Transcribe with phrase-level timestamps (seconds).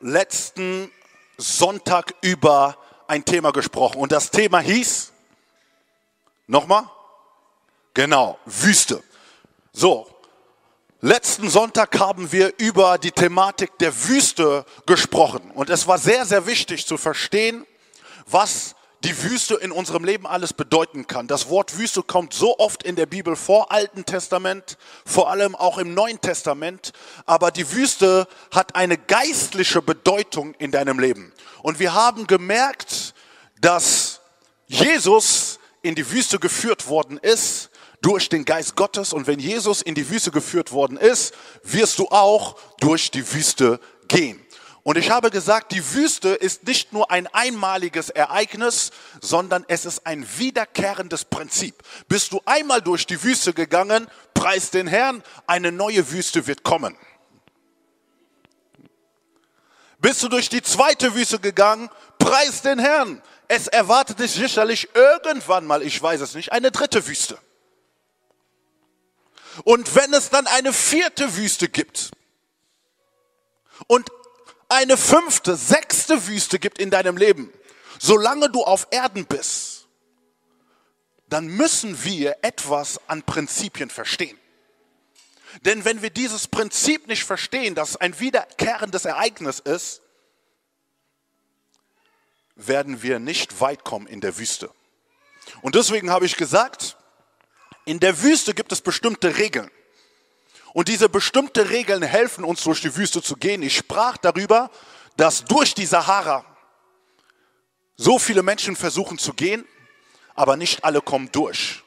[0.00, 0.90] letzten
[1.38, 5.12] Sonntag über ein Thema gesprochen und das Thema hieß,
[6.46, 6.88] nochmal?
[7.94, 9.02] Genau, Wüste.
[9.72, 10.08] So,
[11.00, 16.46] letzten Sonntag haben wir über die Thematik der Wüste gesprochen und es war sehr, sehr
[16.46, 17.66] wichtig zu verstehen,
[18.26, 18.74] was
[19.06, 21.28] die Wüste in unserem Leben alles bedeuten kann.
[21.28, 25.78] Das Wort Wüste kommt so oft in der Bibel vor, Alten Testament, vor allem auch
[25.78, 26.92] im Neuen Testament.
[27.24, 31.32] Aber die Wüste hat eine geistliche Bedeutung in deinem Leben.
[31.62, 33.14] Und wir haben gemerkt,
[33.60, 34.20] dass
[34.66, 37.70] Jesus in die Wüste geführt worden ist
[38.02, 39.12] durch den Geist Gottes.
[39.12, 43.78] Und wenn Jesus in die Wüste geführt worden ist, wirst du auch durch die Wüste
[44.08, 44.44] gehen.
[44.86, 50.06] Und ich habe gesagt, die Wüste ist nicht nur ein einmaliges Ereignis, sondern es ist
[50.06, 51.82] ein wiederkehrendes Prinzip.
[52.06, 56.96] Bist du einmal durch die Wüste gegangen, preis den Herrn, eine neue Wüste wird kommen.
[59.98, 63.20] Bist du durch die zweite Wüste gegangen, preis den Herrn.
[63.48, 67.36] Es erwartet dich sicherlich irgendwann mal, ich weiß es nicht, eine dritte Wüste.
[69.64, 72.12] Und wenn es dann eine vierte Wüste gibt
[73.88, 74.08] und
[74.68, 77.52] eine fünfte, sechste Wüste gibt in deinem Leben,
[77.98, 79.86] solange du auf Erden bist,
[81.28, 84.38] dann müssen wir etwas an Prinzipien verstehen.
[85.62, 90.02] Denn wenn wir dieses Prinzip nicht verstehen, dass es ein wiederkehrendes Ereignis ist,
[92.54, 94.70] werden wir nicht weit kommen in der Wüste.
[95.62, 96.96] Und deswegen habe ich gesagt,
[97.84, 99.70] in der Wüste gibt es bestimmte Regeln.
[100.76, 103.62] Und diese bestimmte Regeln helfen uns durch die Wüste zu gehen.
[103.62, 104.70] Ich sprach darüber,
[105.16, 106.44] dass durch die Sahara
[107.96, 109.64] so viele Menschen versuchen zu gehen,
[110.34, 111.82] aber nicht alle kommen durch.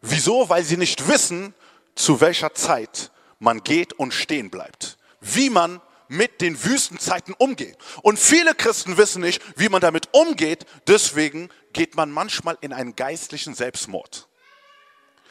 [0.00, 0.48] Wieso?
[0.48, 1.52] Weil sie nicht wissen,
[1.94, 4.96] zu welcher Zeit man geht und stehen bleibt.
[5.20, 7.76] Wie man mit den Wüstenzeiten umgeht.
[8.00, 10.64] Und viele Christen wissen nicht, wie man damit umgeht.
[10.86, 14.26] Deswegen geht man manchmal in einen geistlichen Selbstmord.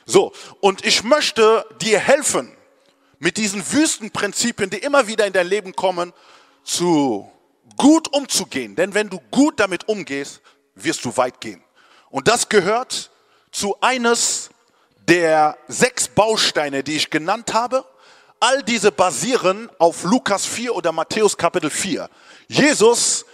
[0.05, 2.55] So, und ich möchte dir helfen,
[3.25, 6.13] mit diesen Wüstenprinzipien, die immer wieder in dein Leben kommen,
[6.63, 7.27] zu
[7.75, 8.75] gut umzugehen.
[8.75, 10.41] Denn wenn du gut damit umgehst,
[10.75, 11.63] wirst du weit gehen.
[12.11, 13.09] Und das gehört
[13.51, 14.51] zu eines
[15.07, 17.83] der sechs Bausteine, die ich genannt habe.
[18.39, 22.07] All diese basieren auf Lukas 4 oder Matthäus Kapitel 4.
[22.47, 23.25] Jesus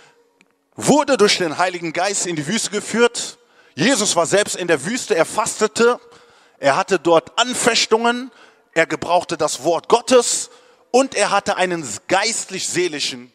[0.77, 3.37] wurde durch den Heiligen Geist in die Wüste geführt.
[3.75, 5.99] Jesus war selbst in der Wüste, er fastete,
[6.59, 8.31] er hatte dort Anfechtungen,
[8.73, 10.49] er gebrauchte das Wort Gottes
[10.91, 13.31] und er hatte einen geistlich-seelischen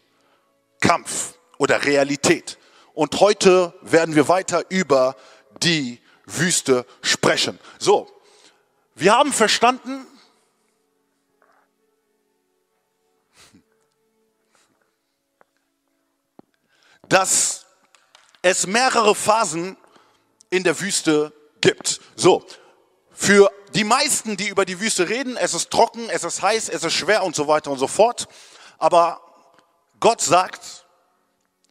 [0.81, 2.59] Kampf oder Realität.
[2.95, 5.17] Und heute werden wir weiter über
[5.63, 7.59] die Wüste sprechen.
[7.79, 8.11] So,
[8.95, 10.07] wir haben verstanden,
[17.09, 17.67] dass
[18.43, 19.77] es mehrere Phasen
[20.51, 22.01] in der Wüste gibt.
[22.15, 22.45] So,
[23.17, 26.85] für die meisten, die über die Wüste reden, es ist trocken, es ist heiß, es
[26.85, 28.29] ist schwer und so weiter und so fort.
[28.79, 29.21] Aber
[30.01, 30.87] Gott sagt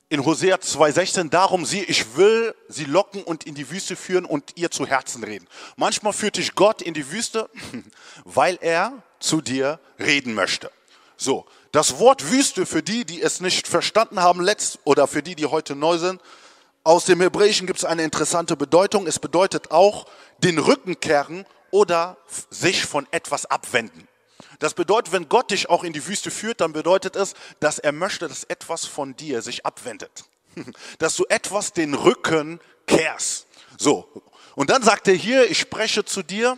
[0.10, 4.54] in Hosea 2,16, darum sie, ich will sie locken und in die Wüste führen und
[4.56, 5.48] ihr zu Herzen reden.
[5.76, 7.50] Manchmal führt dich Gott in die Wüste,
[8.26, 10.72] weil er zu dir reden möchte.
[11.18, 15.36] So, das Wort Wüste für die, die es nicht verstanden haben, letzt oder für die,
[15.36, 16.22] die heute neu sind,
[16.85, 19.07] aus dem Hebräischen gibt es eine interessante Bedeutung.
[19.07, 20.06] Es bedeutet auch
[20.38, 22.16] den Rücken kehren oder
[22.51, 24.07] sich von etwas abwenden.
[24.59, 27.91] Das bedeutet, wenn Gott dich auch in die Wüste führt, dann bedeutet es, dass er
[27.91, 30.25] möchte, dass etwas von dir sich abwendet.
[31.00, 33.47] Dass du etwas den Rücken kehrst.
[33.78, 34.07] So.
[34.56, 36.57] Und dann sagt er hier, ich spreche zu dir.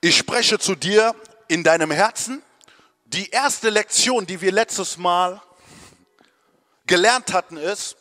[0.00, 1.14] Ich spreche zu dir
[1.48, 2.42] in deinem Herzen.
[3.04, 5.40] Die erste Lektion, die wir letztes Mal
[6.86, 7.96] gelernt hatten, ist,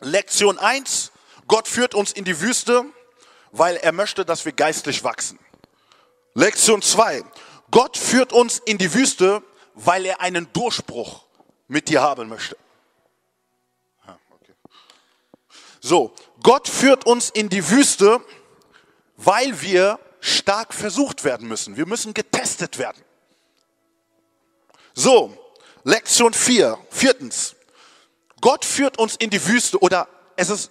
[0.00, 1.12] Lektion 1,
[1.48, 2.84] Gott führt uns in die Wüste,
[3.52, 5.38] weil er möchte, dass wir geistlich wachsen.
[6.34, 7.24] Lektion 2,
[7.70, 9.42] Gott führt uns in die Wüste,
[9.74, 11.24] weil er einen Durchbruch
[11.68, 12.56] mit dir haben möchte.
[15.80, 18.20] So, Gott führt uns in die Wüste,
[19.16, 21.76] weil wir stark versucht werden müssen.
[21.76, 23.02] Wir müssen getestet werden.
[24.94, 25.36] So,
[25.84, 27.54] Lektion 4, viertens.
[28.40, 30.70] Gott führt uns in die Wüste oder es ist,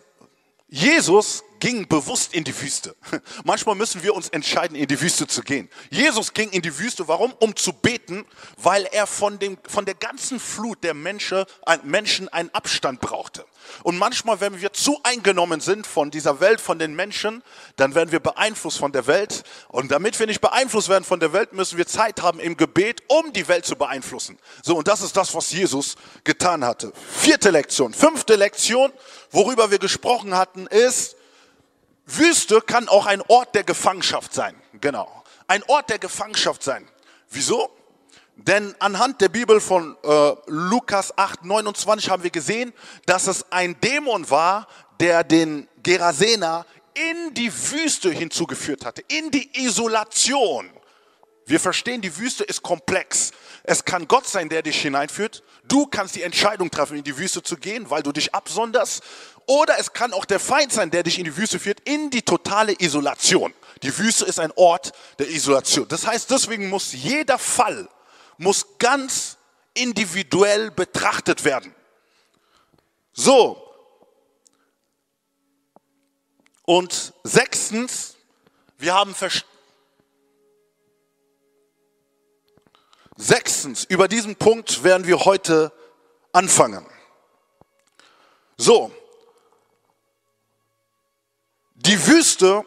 [0.68, 2.96] Jesus ging bewusst in die Wüste.
[3.46, 5.70] Manchmal müssen wir uns entscheiden, in die Wüste zu gehen.
[5.90, 7.34] Jesus ging in die Wüste, warum?
[7.40, 8.26] Um zu beten,
[8.58, 11.46] weil er von, dem, von der ganzen Flut der Menschen,
[11.84, 13.46] Menschen einen Abstand brauchte.
[13.84, 17.44] Und manchmal, wenn wir zu eingenommen sind von dieser Welt, von den Menschen,
[17.76, 19.44] dann werden wir beeinflusst von der Welt.
[19.68, 23.04] Und damit wir nicht beeinflusst werden von der Welt, müssen wir Zeit haben im Gebet,
[23.08, 24.38] um die Welt zu beeinflussen.
[24.64, 26.94] So, und das ist das, was Jesus getan hatte.
[27.12, 27.94] Vierte Lektion.
[27.94, 28.92] Fünfte Lektion,
[29.32, 31.16] worüber wir gesprochen hatten, ist,
[32.06, 34.56] Wüste kann auch ein Ort der Gefangenschaft sein.
[34.80, 35.24] Genau.
[35.48, 36.88] Ein Ort der Gefangenschaft sein.
[37.30, 37.70] Wieso?
[38.36, 42.74] Denn anhand der Bibel von äh, Lukas 8, 29 haben wir gesehen,
[43.06, 44.68] dass es ein Dämon war,
[45.00, 50.70] der den Gerasener in die Wüste hinzugeführt hatte, in die Isolation.
[51.46, 53.32] Wir verstehen, die Wüste ist komplex.
[53.64, 55.44] Es kann Gott sein, der dich hineinführt.
[55.68, 59.04] Du kannst die Entscheidung treffen, in die Wüste zu gehen, weil du dich absonderst.
[59.46, 62.24] Oder es kann auch der Feind sein, der dich in die Wüste führt, in die
[62.24, 63.54] totale Isolation.
[63.84, 65.88] Die Wüste ist ein Ort der Isolation.
[65.88, 67.88] Das heißt, deswegen muss jeder Fall
[68.38, 69.38] muss ganz
[69.74, 71.74] individuell betrachtet werden.
[73.14, 73.62] So.
[76.64, 78.16] Und sechstens,
[78.78, 79.16] wir haben
[83.18, 85.72] Sechstens, über diesen Punkt werden wir heute
[86.34, 86.86] anfangen.
[88.58, 88.92] So,
[91.76, 92.66] die Wüste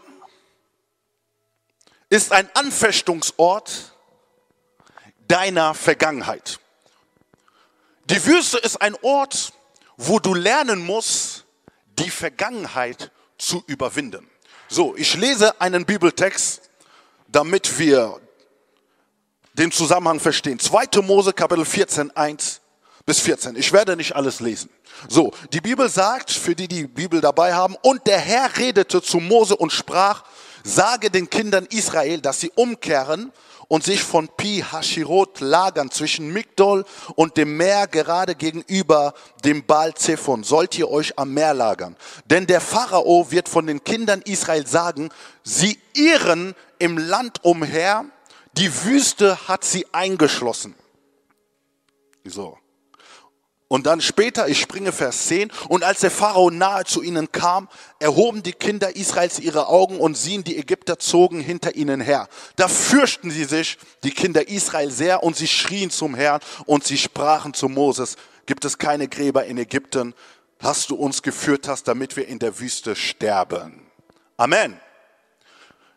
[2.08, 3.92] ist ein Anfechtungsort
[5.28, 6.58] deiner Vergangenheit.
[8.06, 9.52] Die Wüste ist ein Ort,
[9.96, 11.44] wo du lernen musst,
[11.98, 14.28] die Vergangenheit zu überwinden.
[14.68, 16.70] So, ich lese einen Bibeltext,
[17.28, 18.20] damit wir
[19.52, 20.58] den Zusammenhang verstehen.
[20.58, 21.02] 2.
[21.02, 22.60] Mose Kapitel 14, 1
[23.04, 23.56] bis 14.
[23.56, 24.70] Ich werde nicht alles lesen.
[25.08, 29.18] So, die Bibel sagt, für die die Bibel dabei haben, und der Herr redete zu
[29.18, 30.24] Mose und sprach,
[30.64, 33.32] sage den Kindern Israel, dass sie umkehren
[33.68, 36.84] und sich von Pi Hashirot lagern zwischen Migdol
[37.14, 40.42] und dem Meer gerade gegenüber dem Baal Zephon.
[40.42, 41.96] Sollt ihr euch am Meer lagern.
[42.24, 45.10] Denn der Pharao wird von den Kindern Israel sagen,
[45.44, 48.06] sie irren im Land umher,
[48.54, 50.74] die Wüste hat sie eingeschlossen.
[52.24, 52.58] So.
[53.68, 57.68] Und dann später, ich springe Vers 10, und als der Pharao nahe zu ihnen kam,
[57.98, 62.28] erhoben die Kinder Israels ihre Augen und sehen, die Ägypter zogen hinter ihnen her.
[62.56, 66.96] Da fürchten sie sich, die Kinder Israel sehr, und sie schrien zum Herrn und sie
[66.96, 68.16] sprachen zu Moses,
[68.46, 70.14] gibt es keine Gräber in Ägypten,
[70.60, 73.86] hast du uns geführt hast, damit wir in der Wüste sterben.
[74.38, 74.80] Amen.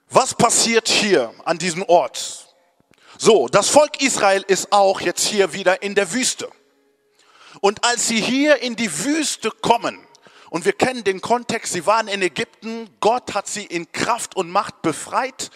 [0.10, 2.48] Was passiert hier an diesem Ort?
[3.18, 6.50] So, das Volk Israel ist auch jetzt hier wieder in der Wüste.
[7.62, 9.98] Und als sie hier in die Wüste kommen,
[10.50, 14.50] und wir kennen den Kontext, sie waren in Ägypten, Gott hat sie in Kraft und
[14.50, 15.50] Macht befreit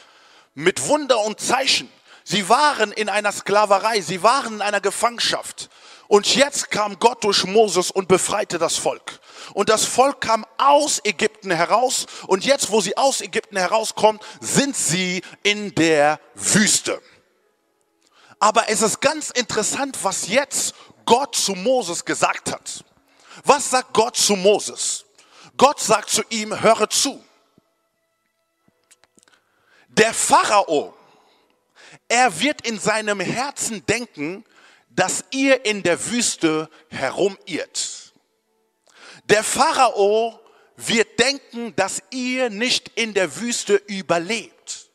[0.53, 1.89] mit Wunder und Zeichen.
[2.23, 5.69] Sie waren in einer Sklaverei, sie waren in einer Gefangenschaft.
[6.07, 9.19] Und jetzt kam Gott durch Moses und befreite das Volk.
[9.53, 12.05] Und das Volk kam aus Ägypten heraus.
[12.27, 17.01] Und jetzt, wo sie aus Ägypten herauskommen, sind sie in der Wüste.
[18.39, 20.75] Aber es ist ganz interessant, was jetzt
[21.05, 22.83] Gott zu Moses gesagt hat.
[23.43, 25.05] Was sagt Gott zu Moses?
[25.57, 27.23] Gott sagt zu ihm, höre zu.
[29.87, 30.93] Der Pharao,
[32.07, 34.43] er wird in seinem Herzen denken,
[34.89, 38.13] dass ihr in der Wüste herumirrt.
[39.25, 40.39] Der Pharao
[40.75, 44.89] wird denken, dass ihr nicht in der Wüste überlebt.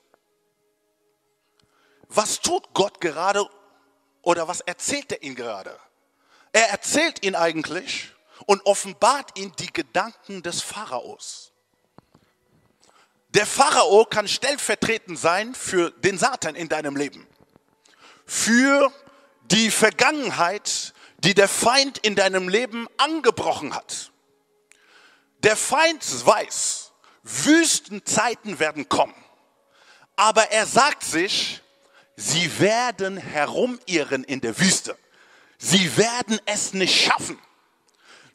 [2.08, 3.48] Was tut Gott gerade
[4.22, 5.78] oder was erzählt er ihn gerade?
[6.52, 8.10] Er erzählt ihn eigentlich
[8.46, 11.52] und offenbart ihn die Gedanken des Pharaos.
[13.30, 17.26] Der Pharao kann stellvertretend sein für den Satan in deinem Leben.
[18.26, 18.92] Für
[19.42, 24.10] die Vergangenheit, die der Feind in deinem Leben angebrochen hat.
[25.44, 26.92] Der Feind weiß,
[27.22, 29.14] Wüstenzeiten werden kommen.
[30.16, 31.62] Aber er sagt sich,
[32.16, 34.98] sie werden herumirren in der Wüste.
[35.62, 37.38] Sie werden es nicht schaffen.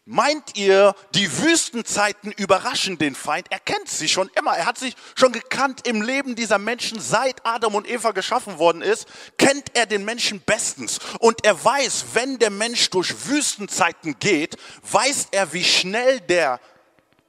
[0.08, 3.48] Meint ihr, die Wüstenzeiten überraschen den Feind?
[3.50, 4.56] Er kennt sie schon immer.
[4.56, 8.84] Er hat sich schon gekannt im Leben dieser Menschen, seit Adam und Eva geschaffen worden
[8.84, 9.08] ist,
[9.40, 11.00] kennt er den Menschen bestens.
[11.18, 16.60] Und er weiß, wenn der Mensch durch Wüstenzeiten geht, weiß er, wie schnell der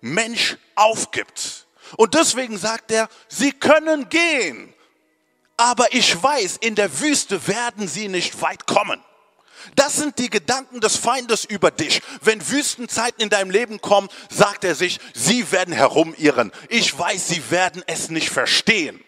[0.03, 1.67] Mensch aufgibt.
[1.97, 4.75] Und deswegen sagt er, sie können gehen,
[5.57, 9.03] aber ich weiß, in der Wüste werden sie nicht weit kommen.
[9.75, 12.01] Das sind die Gedanken des Feindes über dich.
[12.23, 16.53] Wenn Wüstenzeiten in deinem Leben kommen, sagt er sich, sie werden herumirren.
[16.69, 19.03] Ich weiß, sie werden es nicht verstehen.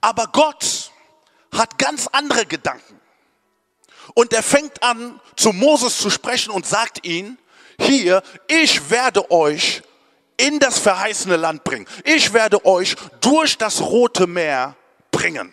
[0.00, 0.90] Aber Gott
[1.52, 3.00] hat ganz andere Gedanken.
[4.14, 7.38] Und er fängt an, zu Moses zu sprechen und sagt ihn,
[7.78, 9.82] hier, ich werde euch
[10.36, 11.86] in das verheißene Land bringen.
[12.04, 14.76] Ich werde euch durch das Rote Meer
[15.10, 15.52] bringen.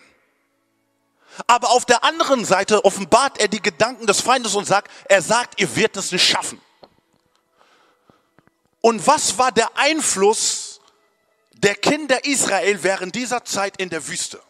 [1.48, 5.60] Aber auf der anderen Seite offenbart er die Gedanken des Feindes und sagt, er sagt,
[5.60, 6.60] ihr werdet es nicht schaffen.
[8.82, 10.80] Und was war der Einfluss
[11.54, 14.42] der Kinder Israel während dieser Zeit in der Wüste?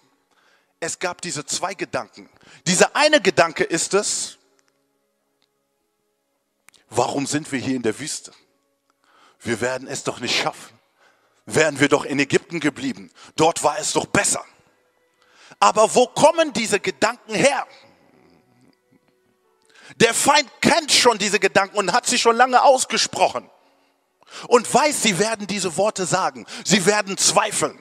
[0.79, 2.29] Es gab diese zwei Gedanken.
[2.65, 4.38] Dieser eine Gedanke ist es,
[6.89, 8.31] warum sind wir hier in der Wüste?
[9.41, 10.77] Wir werden es doch nicht schaffen.
[11.46, 13.12] Wären wir doch in Ägypten geblieben.
[13.36, 14.43] Dort war es doch besser.
[15.60, 17.65] Aber wo kommen diese Gedanken her?
[19.96, 23.50] Der Feind kennt schon diese Gedanken und hat sie schon lange ausgesprochen.
[24.48, 26.46] Und weiß, sie werden diese Worte sagen.
[26.63, 27.79] Sie werden zweifeln.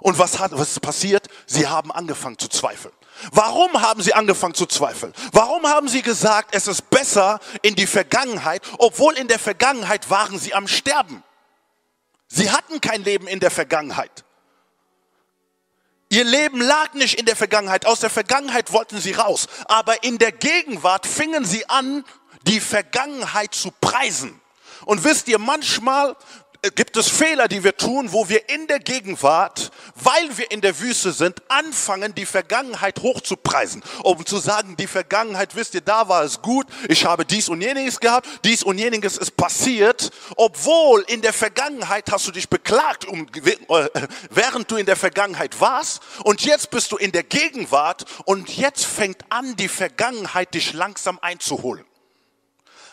[0.00, 1.28] Und was hat, was ist passiert?
[1.46, 2.94] Sie haben angefangen zu zweifeln.
[3.32, 5.12] Warum haben sie angefangen zu zweifeln?
[5.32, 10.38] Warum haben sie gesagt, es ist besser in die Vergangenheit, obwohl in der Vergangenheit waren
[10.38, 11.22] sie am Sterben?
[12.28, 14.24] Sie hatten kein Leben in der Vergangenheit.
[16.12, 17.86] Ihr Leben lag nicht in der Vergangenheit.
[17.86, 19.46] Aus der Vergangenheit wollten sie raus.
[19.66, 22.04] Aber in der Gegenwart fingen sie an,
[22.42, 24.40] die Vergangenheit zu preisen.
[24.86, 26.16] Und wisst ihr, manchmal
[26.74, 30.78] gibt es Fehler, die wir tun, wo wir in der Gegenwart, weil wir in der
[30.78, 36.22] Wüste sind, anfangen, die Vergangenheit hochzupreisen, um zu sagen, die Vergangenheit, wisst ihr, da war
[36.22, 41.22] es gut, ich habe dies und jeniges gehabt, dies und jeniges ist passiert, obwohl in
[41.22, 43.88] der Vergangenheit hast du dich beklagt, um, äh,
[44.30, 48.84] während du in der Vergangenheit warst, und jetzt bist du in der Gegenwart und jetzt
[48.84, 51.84] fängt an, die Vergangenheit dich langsam einzuholen.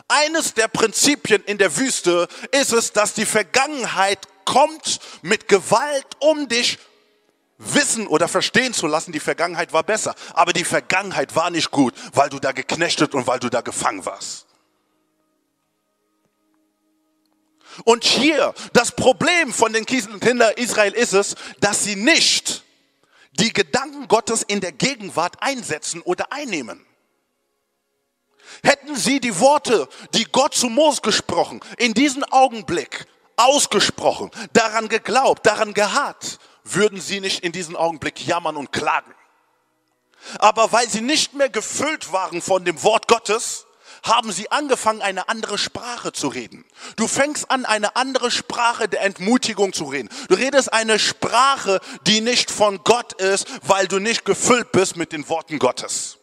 [0.07, 6.47] Eines der Prinzipien in der Wüste ist es, dass die Vergangenheit kommt mit Gewalt, um
[6.47, 6.79] dich
[7.57, 10.15] wissen oder verstehen zu lassen, die Vergangenheit war besser.
[10.33, 14.05] Aber die Vergangenheit war nicht gut, weil du da geknechtet und weil du da gefangen
[14.05, 14.45] warst.
[17.83, 22.63] Und hier, das Problem von den Kindern Israel ist es, dass sie nicht
[23.33, 26.86] die Gedanken Gottes in der Gegenwart einsetzen oder einnehmen.
[28.63, 35.45] Hätten sie die Worte, die Gott zu Mose gesprochen, in diesem Augenblick ausgesprochen, daran geglaubt,
[35.45, 39.13] daran geharrt, würden sie nicht in diesem Augenblick jammern und klagen.
[40.39, 43.65] Aber weil sie nicht mehr gefüllt waren von dem Wort Gottes,
[44.03, 46.65] haben sie angefangen, eine andere Sprache zu reden.
[46.95, 50.09] Du fängst an, eine andere Sprache der Entmutigung zu reden.
[50.29, 55.11] Du redest eine Sprache, die nicht von Gott ist, weil du nicht gefüllt bist mit
[55.11, 56.16] den Worten Gottes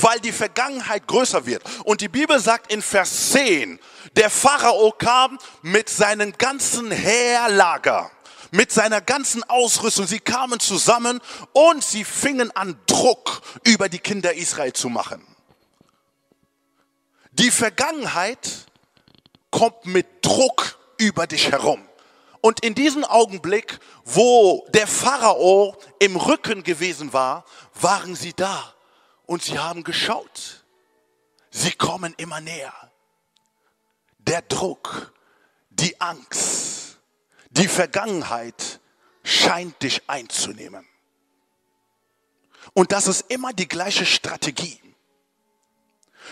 [0.00, 1.62] weil die Vergangenheit größer wird.
[1.84, 3.78] Und die Bibel sagt in Vers 10,
[4.16, 8.10] der Pharao kam mit seinem ganzen Heerlager,
[8.50, 10.06] mit seiner ganzen Ausrüstung.
[10.06, 11.20] Sie kamen zusammen
[11.52, 15.24] und sie fingen an, Druck über die Kinder Israel zu machen.
[17.32, 18.66] Die Vergangenheit
[19.50, 21.88] kommt mit Druck über dich herum.
[22.40, 27.44] Und in diesem Augenblick, wo der Pharao im Rücken gewesen war,
[27.74, 28.74] waren sie da
[29.28, 30.64] und sie haben geschaut.
[31.50, 32.72] Sie kommen immer näher.
[34.18, 35.12] Der Druck,
[35.68, 36.98] die Angst,
[37.50, 38.80] die Vergangenheit
[39.22, 40.86] scheint dich einzunehmen.
[42.72, 44.80] Und das ist immer die gleiche Strategie.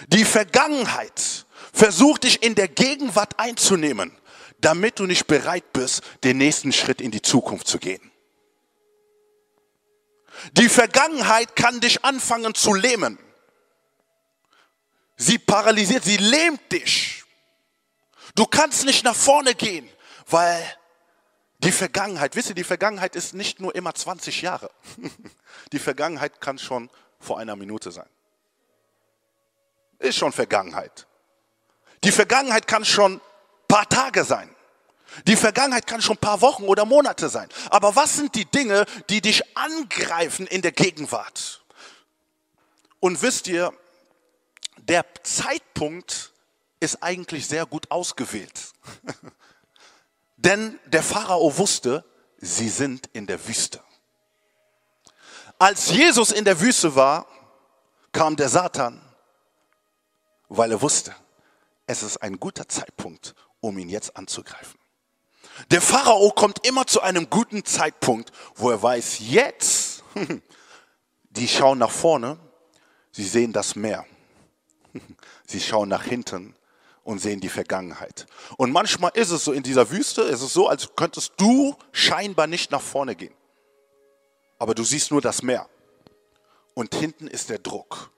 [0.09, 4.17] Die Vergangenheit versucht dich in der Gegenwart einzunehmen,
[4.61, 8.11] damit du nicht bereit bist, den nächsten Schritt in die Zukunft zu gehen.
[10.53, 13.19] Die Vergangenheit kann dich anfangen zu lähmen.
[15.17, 17.25] Sie paralysiert, sie lähmt dich.
[18.35, 19.89] Du kannst nicht nach vorne gehen,
[20.29, 20.63] weil
[21.59, 24.71] die Vergangenheit, wisst ihr, die Vergangenheit ist nicht nur immer 20 Jahre.
[25.73, 28.09] Die Vergangenheit kann schon vor einer Minute sein.
[29.99, 31.07] Ist schon Vergangenheit.
[32.05, 33.21] Die Vergangenheit kann schon
[33.69, 34.55] paar Tage sein.
[35.27, 37.49] Die Vergangenheit kann schon ein paar Wochen oder Monate sein.
[37.71, 41.63] Aber was sind die Dinge, die dich angreifen in der Gegenwart?
[43.01, 43.73] Und wisst ihr,
[44.77, 46.33] der Zeitpunkt
[46.81, 48.73] ist eigentlich sehr gut ausgewählt.
[50.37, 52.05] Denn der Pharao wusste,
[52.39, 53.81] sie sind in der Wüste.
[55.59, 57.27] Als Jesus in der Wüste war,
[58.13, 59.01] kam der Satan,
[60.49, 61.15] weil er wusste,
[61.87, 64.79] es ist ein guter Zeitpunkt, um ihn jetzt anzugreifen.
[65.71, 70.05] Der Pharao kommt immer zu einem guten Zeitpunkt, wo er weiß, jetzt,
[71.31, 72.39] die schauen nach vorne,
[73.11, 74.05] sie sehen das Meer.
[75.49, 76.57] Sie schauen nach hinten
[77.05, 78.27] und sehen die Vergangenheit.
[78.57, 82.49] Und manchmal ist es so in dieser Wüste, ist es so, als könntest du scheinbar
[82.49, 83.35] nicht nach vorne gehen.
[84.59, 85.69] Aber du siehst nur das Meer.
[86.75, 88.11] Und hinten ist der Druck.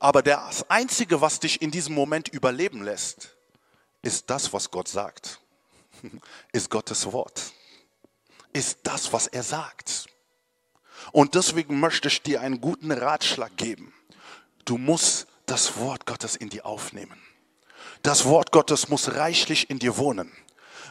[0.00, 3.37] Aber das Einzige, was dich in diesem Moment überleben lässt,
[4.02, 5.40] ist das, was Gott sagt.
[6.52, 7.52] Ist Gottes Wort.
[8.52, 10.06] Ist das, was er sagt.
[11.10, 13.92] Und deswegen möchte ich dir einen guten Ratschlag geben.
[14.64, 17.20] Du musst das Wort Gottes in dir aufnehmen.
[18.02, 20.32] Das Wort Gottes muss reichlich in dir wohnen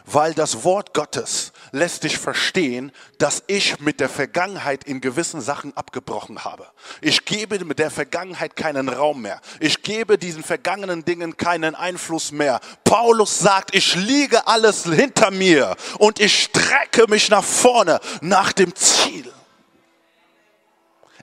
[0.08, 5.76] weil das Wort Gottes lässt dich verstehen, dass ich mit der Vergangenheit in gewissen Sachen
[5.76, 6.66] abgebrochen habe.
[7.02, 9.42] Ich gebe mit der Vergangenheit keinen Raum mehr.
[9.60, 12.62] Ich gebe diesen vergangenen Dingen keinen Einfluss mehr.
[12.86, 18.74] Paulus sagt, ich liege alles hinter mir und ich strecke mich nach vorne, nach dem
[18.76, 19.32] Ziel.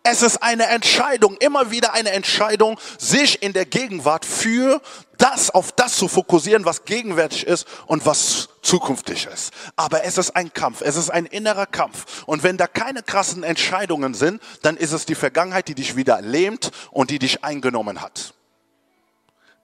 [0.07, 4.83] Es ist eine Entscheidung, immer wieder eine Entscheidung, sich in der Gegenwart für
[5.17, 9.51] das, auf das zu fokussieren, was gegenwärtig ist und was zukünftig ist.
[9.77, 12.25] Aber es ist ein Kampf, es ist ein innerer Kampf.
[12.27, 16.21] Und wenn da keine krassen Entscheidungen sind, dann ist es die Vergangenheit, die dich wieder
[16.21, 18.35] lähmt und die dich eingenommen hat.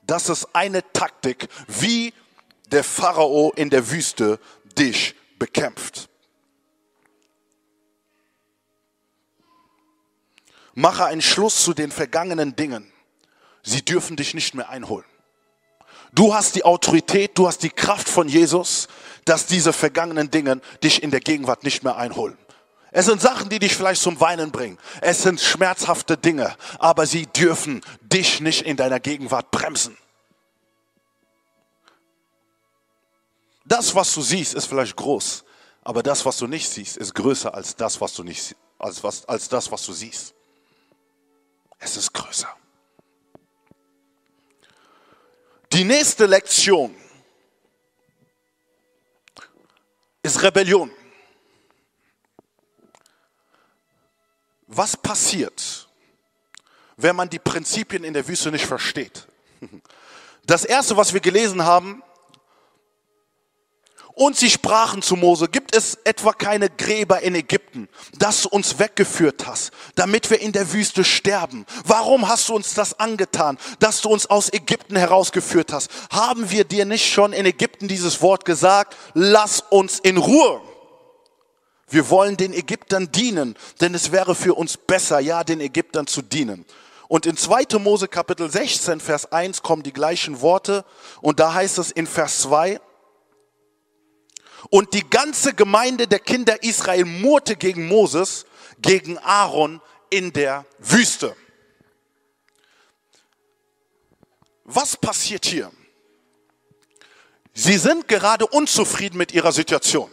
[0.06, 2.14] Das ist eine Taktik, wie
[2.73, 4.40] der Pharao in der Wüste
[4.78, 6.09] dich bekämpft.
[10.74, 12.92] Mache einen Schluss zu den vergangenen Dingen.
[13.62, 15.06] Sie dürfen dich nicht mehr einholen.
[16.12, 18.88] Du hast die Autorität, du hast die Kraft von Jesus,
[19.24, 22.36] dass diese vergangenen Dinge dich in der Gegenwart nicht mehr einholen.
[22.92, 24.78] Es sind Sachen, die dich vielleicht zum Weinen bringen.
[25.00, 29.96] Es sind schmerzhafte Dinge, aber sie dürfen dich nicht in deiner Gegenwart bremsen.
[33.64, 35.44] Das, was du siehst, ist vielleicht groß,
[35.84, 39.24] aber das, was du nicht siehst, ist größer als das, was du nicht, als, was,
[39.26, 40.34] als das, was du siehst.
[41.80, 42.54] Es ist größer.
[45.72, 46.94] Die nächste Lektion
[50.22, 50.90] ist Rebellion.
[54.66, 55.88] Was passiert,
[56.96, 59.26] wenn man die Prinzipien in der Wüste nicht versteht?
[60.44, 62.02] Das erste, was wir gelesen haben,
[64.21, 68.78] und sie sprachen zu Mose, gibt es etwa keine Gräber in Ägypten, dass du uns
[68.78, 71.65] weggeführt hast, damit wir in der Wüste sterben?
[71.87, 75.91] Warum hast du uns das angetan, dass du uns aus Ägypten herausgeführt hast?
[76.11, 80.61] Haben wir dir nicht schon in Ägypten dieses Wort gesagt, lass uns in Ruhe?
[81.89, 86.21] Wir wollen den Ägyptern dienen, denn es wäre für uns besser, ja, den Ägyptern zu
[86.21, 86.67] dienen.
[87.09, 87.78] Und in 2.
[87.78, 90.85] Mose Kapitel 16, Vers 1 kommen die gleichen Worte
[91.23, 92.80] und da heißt es in Vers 2,
[94.68, 98.44] und die ganze Gemeinde der Kinder Israel murrte gegen Moses,
[98.80, 101.34] gegen Aaron in der Wüste.
[104.64, 105.70] Was passiert hier?
[107.54, 110.10] Sie sind gerade unzufrieden mit ihrer Situation.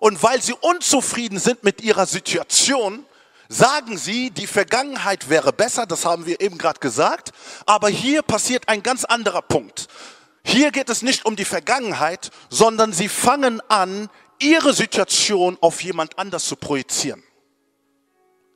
[0.00, 3.06] Und weil sie unzufrieden sind mit ihrer Situation,
[3.48, 7.32] sagen sie, die Vergangenheit wäre besser, das haben wir eben gerade gesagt,
[7.66, 9.88] aber hier passiert ein ganz anderer Punkt.
[10.48, 14.08] Hier geht es nicht um die Vergangenheit, sondern sie fangen an,
[14.38, 17.22] ihre Situation auf jemand anders zu projizieren.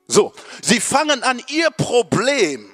[0.06, 2.70] So, sie fangen an, ihr Problem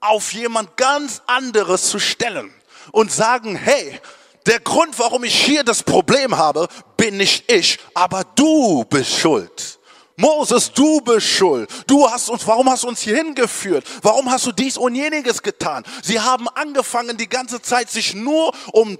[0.00, 2.50] auf jemand ganz anderes zu stellen
[2.92, 4.00] und sagen, hey,
[4.46, 9.79] der Grund, warum ich hier das Problem habe, bin nicht ich, aber du bist schuld.
[10.20, 11.70] Moses, du bist schuld.
[11.86, 13.86] Du hast uns, warum hast du uns hier hingeführt?
[14.02, 15.82] Warum hast du dies und jeniges getan?
[16.02, 18.98] Sie haben angefangen, die ganze Zeit sich nur um,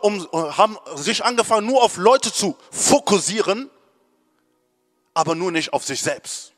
[0.00, 3.70] um haben sich angefangen, nur auf Leute zu fokussieren,
[5.14, 6.52] aber nur nicht auf sich selbst.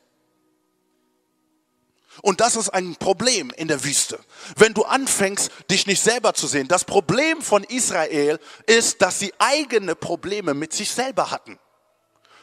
[2.22, 4.18] Und das ist ein Problem in der Wüste.
[4.56, 6.68] Wenn du anfängst, dich nicht selber zu sehen.
[6.68, 11.58] Das Problem von Israel ist, dass sie eigene Probleme mit sich selber hatten.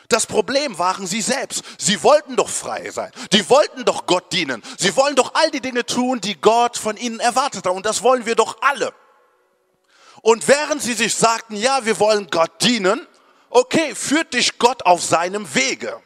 [0.09, 1.63] Das Problem waren sie selbst.
[1.77, 3.11] Sie wollten doch frei sein.
[3.31, 4.63] Die wollten doch Gott dienen.
[4.77, 7.73] Sie wollen doch all die Dinge tun, die Gott von ihnen erwartet hat.
[7.73, 8.91] Und das wollen wir doch alle.
[10.21, 13.07] Und während sie sich sagten, ja, wir wollen Gott dienen,
[13.51, 16.01] okay, führt dich Gott auf seinem Wege.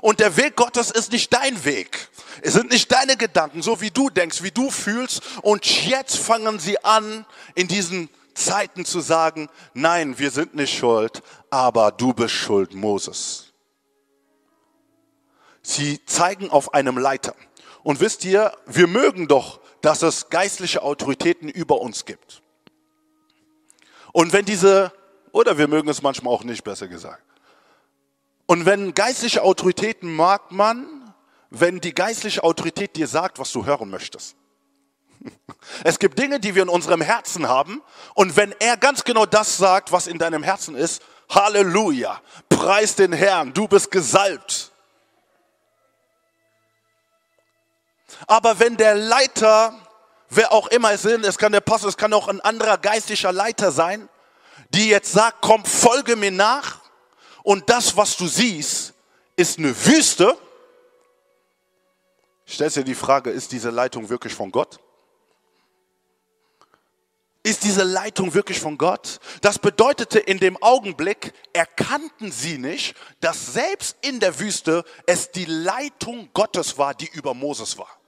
[0.00, 2.08] Und der Weg Gottes ist nicht dein Weg.
[2.40, 5.20] Es sind nicht deine Gedanken, so wie du denkst, wie du fühlst.
[5.42, 11.22] Und jetzt fangen sie an, in diesen Zeiten zu sagen, nein, wir sind nicht schuld,
[11.50, 13.52] aber du bist schuld, Moses.
[15.62, 17.34] Sie zeigen auf einem Leiter.
[17.82, 22.42] Und wisst ihr, wir mögen doch, dass es geistliche Autoritäten über uns gibt.
[24.12, 24.92] Und wenn diese,
[25.32, 27.22] oder wir mögen es manchmal auch nicht, besser gesagt.
[28.46, 31.14] Und wenn geistliche Autoritäten mag man,
[31.50, 34.36] wenn die geistliche Autorität dir sagt, was du hören möchtest.
[35.84, 37.82] Es gibt Dinge, die wir in unserem Herzen haben.
[38.14, 43.12] Und wenn er ganz genau das sagt, was in deinem Herzen ist, Halleluja, preis den
[43.12, 44.70] Herrn, du bist gesalbt.
[48.26, 49.74] Aber wenn der Leiter,
[50.28, 53.32] wer auch immer es ist, es kann der Pastor, es kann auch ein anderer geistlicher
[53.32, 54.08] Leiter sein,
[54.70, 56.80] die jetzt sagt, komm, folge mir nach
[57.42, 58.94] und das, was du siehst,
[59.36, 60.36] ist eine Wüste,
[62.48, 64.78] stellst dir die Frage, ist diese Leitung wirklich von Gott?
[67.44, 69.18] Ist diese Leitung wirklich von Gott?
[69.40, 75.46] Das bedeutete in dem Augenblick, erkannten sie nicht, dass selbst in der Wüste es die
[75.46, 77.98] Leitung Gottes war, die über Moses war.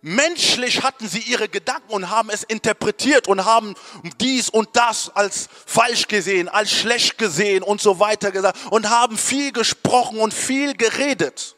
[0.00, 3.74] Menschlich hatten sie ihre Gedanken und haben es interpretiert und haben
[4.20, 9.18] dies und das als falsch gesehen, als schlecht gesehen und so weiter gesagt und haben
[9.18, 11.56] viel gesprochen und viel geredet.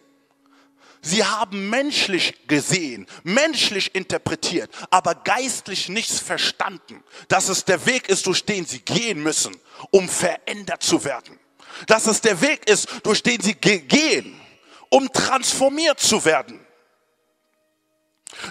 [1.02, 8.26] Sie haben menschlich gesehen, menschlich interpretiert, aber geistlich nichts verstanden, dass es der Weg ist,
[8.26, 9.56] durch den sie gehen müssen,
[9.90, 11.38] um verändert zu werden.
[11.86, 14.38] Dass es der Weg ist, durch den sie gehen,
[14.90, 16.60] um transformiert zu werden.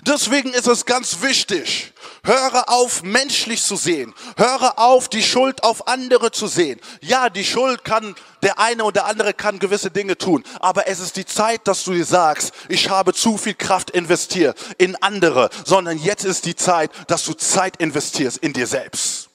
[0.03, 4.13] Deswegen ist es ganz wichtig, höre auf, menschlich zu sehen.
[4.37, 6.79] Höre auf, die Schuld auf andere zu sehen.
[7.01, 10.43] Ja, die Schuld kann, der eine oder andere kann gewisse Dinge tun.
[10.59, 14.57] Aber es ist die Zeit, dass du dir sagst, ich habe zu viel Kraft investiert
[14.77, 15.49] in andere.
[15.65, 19.28] Sondern jetzt ist die Zeit, dass du Zeit investierst in dir selbst.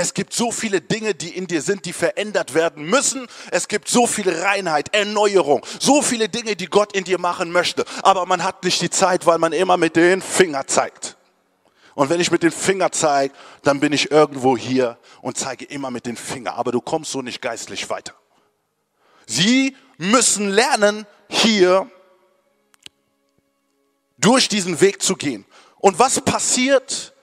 [0.00, 3.26] Es gibt so viele Dinge, die in dir sind, die verändert werden müssen.
[3.50, 7.84] Es gibt so viel Reinheit, Erneuerung, so viele Dinge, die Gott in dir machen möchte.
[8.04, 11.16] Aber man hat nicht die Zeit, weil man immer mit den Finger zeigt.
[11.96, 13.34] Und wenn ich mit den Finger zeige,
[13.64, 16.54] dann bin ich irgendwo hier und zeige immer mit den Finger.
[16.54, 18.14] Aber du kommst so nicht geistlich weiter.
[19.26, 21.90] Sie müssen lernen, hier
[24.16, 25.44] durch diesen Weg zu gehen.
[25.80, 27.14] Und was passiert,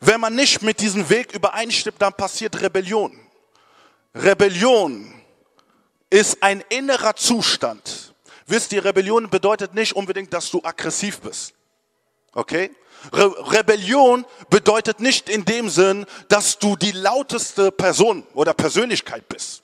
[0.00, 3.18] Wenn man nicht mit diesem Weg übereinstimmt, dann passiert Rebellion.
[4.14, 5.14] Rebellion
[6.08, 8.14] ist ein innerer Zustand.
[8.46, 11.52] Wisst ihr, Rebellion bedeutet nicht unbedingt, dass du aggressiv bist.
[12.32, 12.70] Okay?
[13.12, 19.62] Re Rebellion bedeutet nicht in dem Sinn, dass du die lauteste Person oder Persönlichkeit bist.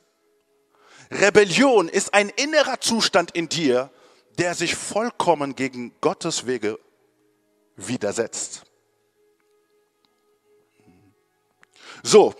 [1.11, 3.91] Rebellion ist ein innerer Zustand in dir,
[4.39, 6.79] der sich vollkommen gegen Gottes Wege
[7.77, 8.66] widersetzt.
[12.07, 12.35] So.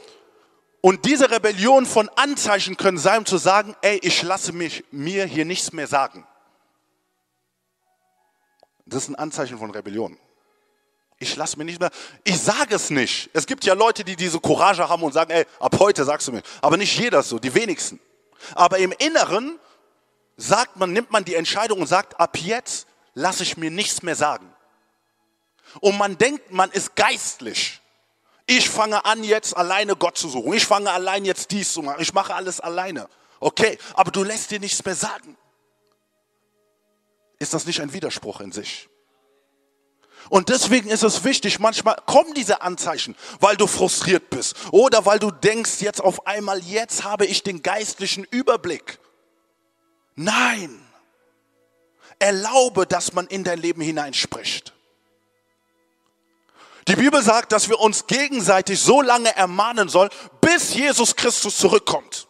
[0.81, 5.27] Und diese Rebellion von Anzeichen können sein, um zu sagen, ey, ich lasse mich, mir
[5.27, 6.25] hier nichts mehr sagen.
[8.85, 10.17] Das ist ein Anzeichen von Rebellion.
[11.19, 11.91] Ich lasse mir nicht mehr,
[12.23, 13.31] ich sage es nicht.
[13.33, 16.33] Es gibt ja Leute, die diese Courage haben und sagen, ey, ab heute sagst du
[16.33, 16.43] mir.
[16.61, 17.99] Aber nicht jeder so, die wenigsten.
[18.55, 19.59] Aber im Inneren
[20.37, 24.15] sagt man, nimmt man die Entscheidung und sagt, ab jetzt lasse ich mir nichts mehr
[24.15, 24.49] sagen.
[25.81, 27.81] Und man denkt, man ist geistlich.
[28.47, 30.53] Ich fange an, jetzt alleine Gott zu suchen.
[30.55, 32.01] Ich fange allein jetzt dies zu machen.
[32.01, 33.09] Ich mache alles alleine.
[33.41, 35.37] Okay, aber du lässt dir nichts mehr sagen.
[37.39, 38.89] Ist das nicht ein Widerspruch in sich?
[40.29, 45.19] Und deswegen ist es wichtig, manchmal kommen diese Anzeichen, weil du frustriert bist oder weil
[45.19, 48.99] du denkst, jetzt auf einmal, jetzt habe ich den geistlichen Überblick.
[50.17, 50.81] Nein,
[52.19, 54.76] erlaube, dass man in dein Leben hineinspricht.
[56.89, 62.29] Die Bibel sagt, dass wir uns gegenseitig so lange ermahnen sollen, bis Jesus Christus zurückkommt.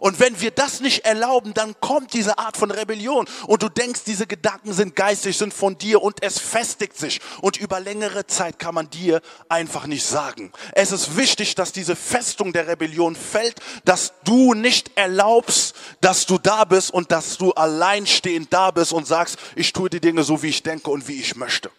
[0.00, 4.00] Und wenn wir das nicht erlauben, dann kommt diese Art von Rebellion und du denkst,
[4.04, 7.20] diese Gedanken sind geistig, sind von dir und es festigt sich.
[7.40, 10.52] Und über längere Zeit kann man dir einfach nicht sagen.
[10.72, 16.38] Es ist wichtig, dass diese Festung der Rebellion fällt, dass du nicht erlaubst, dass du
[16.38, 20.42] da bist und dass du alleinstehend da bist und sagst, ich tue die Dinge so,
[20.42, 21.70] wie ich denke und wie ich möchte.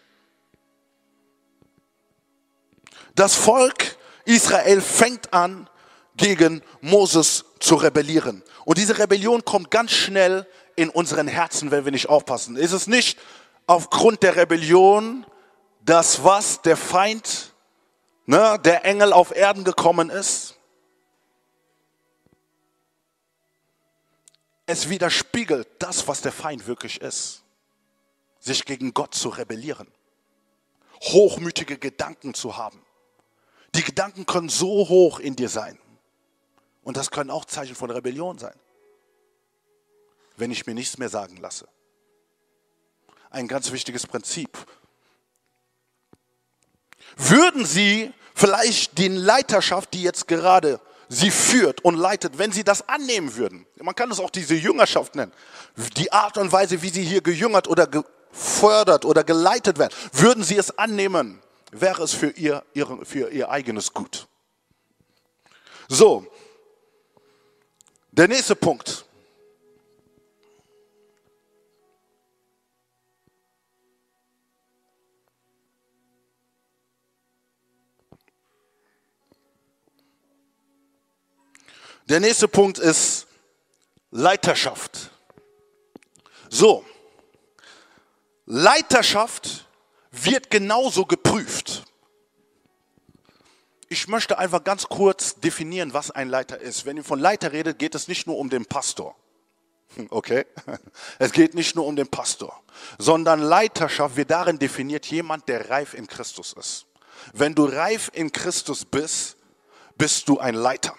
[3.18, 5.68] Das Volk Israel fängt an,
[6.16, 8.44] gegen Moses zu rebellieren.
[8.64, 12.54] Und diese Rebellion kommt ganz schnell in unseren Herzen, wenn wir nicht aufpassen.
[12.54, 13.18] Ist es nicht
[13.66, 15.26] aufgrund der Rebellion,
[15.80, 17.54] dass was der Feind,
[18.26, 20.54] ne, der Engel auf Erden gekommen ist?
[24.66, 27.42] Es widerspiegelt das, was der Feind wirklich ist.
[28.38, 29.88] Sich gegen Gott zu rebellieren.
[31.00, 32.80] Hochmütige Gedanken zu haben.
[33.74, 35.78] Die Gedanken können so hoch in dir sein.
[36.82, 38.54] Und das können auch Zeichen von Rebellion sein.
[40.36, 41.68] Wenn ich mir nichts mehr sagen lasse.
[43.30, 44.56] Ein ganz wichtiges Prinzip.
[47.16, 52.88] würden sie vielleicht die Leiterschaft, die jetzt gerade sie führt und leitet, wenn sie das
[52.88, 53.66] annehmen würden.
[53.76, 55.32] Man kann es auch diese Jüngerschaft nennen.
[55.96, 60.56] Die Art und Weise, wie sie hier gejüngert oder gefördert oder geleitet werden, würden sie
[60.56, 62.64] es annehmen, wäre es für ihr,
[63.02, 64.26] für ihr eigenes Gut.
[65.88, 66.26] So,
[68.10, 69.04] der nächste Punkt.
[82.08, 83.26] Der nächste Punkt ist
[84.10, 85.10] Leiterschaft.
[86.48, 86.84] So,
[88.46, 89.67] Leiterschaft
[90.10, 91.84] wird genauso geprüft.
[93.88, 96.84] Ich möchte einfach ganz kurz definieren, was ein Leiter ist.
[96.84, 99.14] Wenn ihr von Leiter redet, geht es nicht nur um den Pastor.
[100.10, 100.44] Okay?
[101.18, 102.62] Es geht nicht nur um den Pastor,
[102.98, 106.86] sondern Leiterschaft wird darin definiert, jemand, der reif in Christus ist.
[107.32, 109.36] Wenn du reif in Christus bist,
[109.96, 110.94] bist du ein Leiter.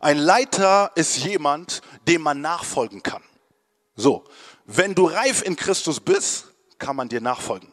[0.00, 3.22] Ein Leiter ist jemand, dem man nachfolgen kann.
[3.94, 4.24] So,
[4.64, 6.46] wenn du reif in Christus bist,
[6.78, 7.70] kann man dir nachfolgen,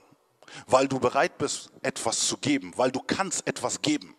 [0.67, 4.15] weil du bereit bist, etwas zu geben, weil du kannst etwas geben.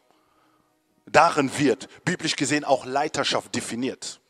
[1.06, 4.20] Darin wird biblisch gesehen auch Leiterschaft definiert.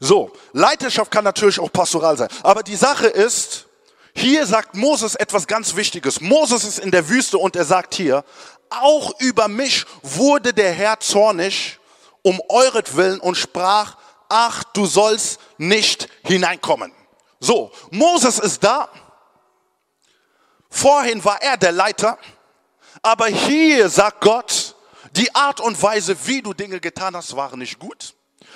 [0.00, 3.66] So, Leiterschaft kann natürlich auch pastoral sein, aber die Sache ist,
[4.14, 6.20] hier sagt Moses etwas ganz Wichtiges.
[6.20, 8.24] Moses ist in der Wüste und er sagt hier,
[8.68, 11.78] auch über mich wurde der Herr zornig
[12.22, 13.96] um euretwillen und sprach,
[14.28, 16.92] ach, du sollst nicht hineinkommen.
[17.40, 18.88] So, Moses ist da.
[20.72, 22.18] Vorhin war er der Leiter.
[23.02, 24.74] Aber hier sagt Gott,
[25.16, 28.14] die Art und Weise, wie du Dinge getan hast, waren nicht gut.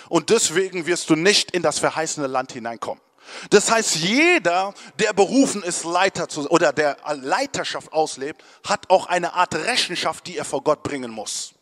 [0.08, 3.02] Und deswegen wirst du nicht in das verheißene Land hineinkommen.
[3.50, 9.34] Das heißt, jeder, der berufen ist, Leiter zu, oder der Leiterschaft auslebt, hat auch eine
[9.34, 11.55] Art Rechenschaft, die er vor Gott bringen muss.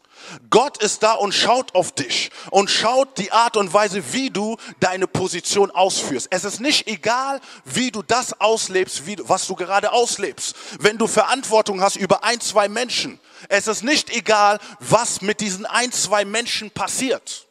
[0.51, 4.57] Gott ist da und schaut auf dich und schaut die Art und Weise, wie du
[4.81, 6.29] deine Position ausführst.
[6.31, 10.55] Es ist nicht egal, wie du das auslebst, wie, was du gerade auslebst.
[10.81, 15.67] Wenn du Verantwortung hast über ein, zwei Menschen, es ist nicht egal, was mit diesen
[15.67, 17.44] ein, zwei Menschen passiert.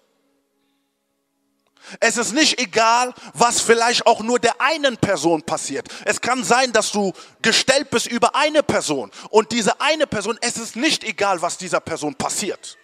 [2.00, 5.88] Es ist nicht egal, was vielleicht auch nur der einen Person passiert.
[6.06, 10.58] Es kann sein, dass du gestellt bist über eine Person und diese eine Person, es
[10.58, 12.78] ist nicht egal, was dieser Person passiert.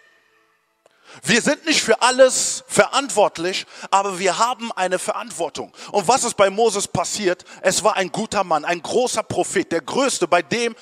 [1.24, 5.74] Wir sind nicht für alles verantwortlich, aber wir haben eine Verantwortung.
[5.92, 7.46] Und was ist bei Moses passiert?
[7.62, 10.76] Es war ein guter Mann, ein großer Prophet, der größte, bei dem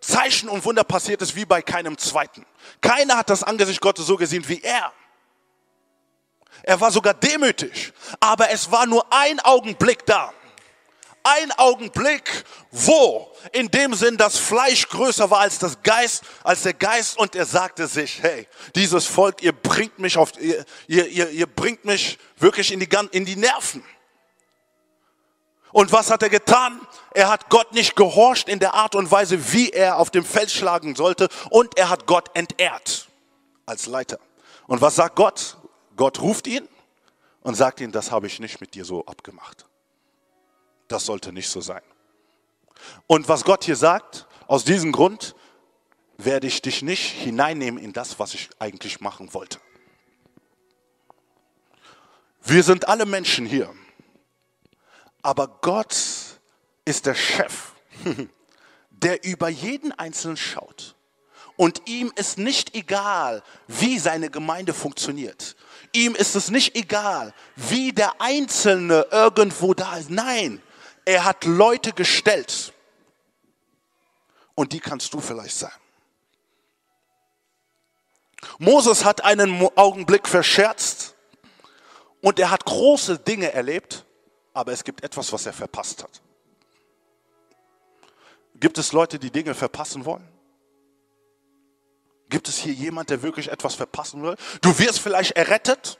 [0.00, 2.44] Zeichen und Wunder passiert ist wie bei keinem zweiten.
[2.80, 4.92] Keiner hat das Angesicht Gottes so gesehen wie er.
[6.68, 7.94] Er war sogar demütig.
[8.20, 10.34] Aber es war nur ein Augenblick da.
[11.22, 16.74] Ein Augenblick, wo in dem Sinn das Fleisch größer war als das Geist, als der
[16.74, 21.46] Geist und er sagte sich, hey, dieses Volk, ihr bringt mich auf, ihr, ihr, ihr
[21.46, 23.82] bringt mich wirklich in die, in die Nerven.
[25.72, 26.86] Und was hat er getan?
[27.14, 30.50] Er hat Gott nicht gehorcht in der Art und Weise, wie er auf dem Feld
[30.50, 33.08] schlagen sollte und er hat Gott entehrt
[33.64, 34.18] als Leiter.
[34.66, 35.56] Und was sagt Gott?
[35.98, 36.66] Gott ruft ihn
[37.42, 39.66] und sagt ihm, das habe ich nicht mit dir so abgemacht.
[40.86, 41.82] Das sollte nicht so sein.
[43.08, 45.34] Und was Gott hier sagt, aus diesem Grund
[46.16, 49.60] werde ich dich nicht hineinnehmen in das, was ich eigentlich machen wollte.
[52.42, 53.74] Wir sind alle Menschen hier,
[55.22, 55.96] aber Gott
[56.84, 57.72] ist der Chef,
[58.90, 60.94] der über jeden Einzelnen schaut.
[61.56, 65.56] Und ihm ist nicht egal, wie seine Gemeinde funktioniert.
[65.92, 70.10] Ihm ist es nicht egal, wie der Einzelne irgendwo da ist.
[70.10, 70.62] Nein,
[71.04, 72.72] er hat Leute gestellt.
[74.54, 75.72] Und die kannst du vielleicht sein.
[78.58, 81.14] Moses hat einen Augenblick verscherzt
[82.20, 84.04] und er hat große Dinge erlebt,
[84.52, 86.20] aber es gibt etwas, was er verpasst hat.
[88.54, 90.28] Gibt es Leute, die Dinge verpassen wollen?
[92.28, 94.36] Gibt es hier jemand, der wirklich etwas verpassen will?
[94.60, 95.98] Du wirst vielleicht errettet,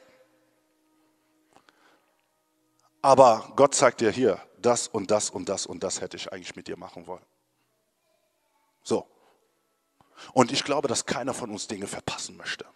[3.01, 6.57] aber Gott sagt dir hier, das und das und das und das hätte ich eigentlich
[6.57, 7.25] mit dir machen wollen.
[8.83, 9.07] So.
[10.33, 12.67] Und ich glaube, dass keiner von uns Dinge verpassen möchte.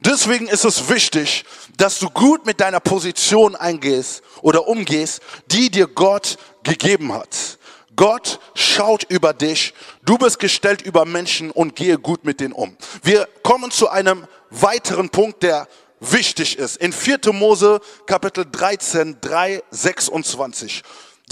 [0.00, 1.44] Deswegen ist es wichtig,
[1.76, 7.58] dass du gut mit deiner Position eingehst oder umgehst, die dir Gott gegeben hat.
[7.96, 12.76] Gott schaut über dich, du bist gestellt über Menschen und gehe gut mit denen um.
[13.02, 15.66] Wir kommen zu einem weiteren Punkt, der
[16.00, 16.76] wichtig ist.
[16.76, 17.32] In 4.
[17.32, 20.82] Mose Kapitel 13, 3, 26.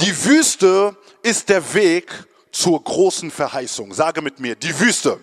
[0.01, 2.11] Die Wüste ist der Weg
[2.51, 3.93] zur großen Verheißung.
[3.93, 5.21] Sage mit mir, die Wüste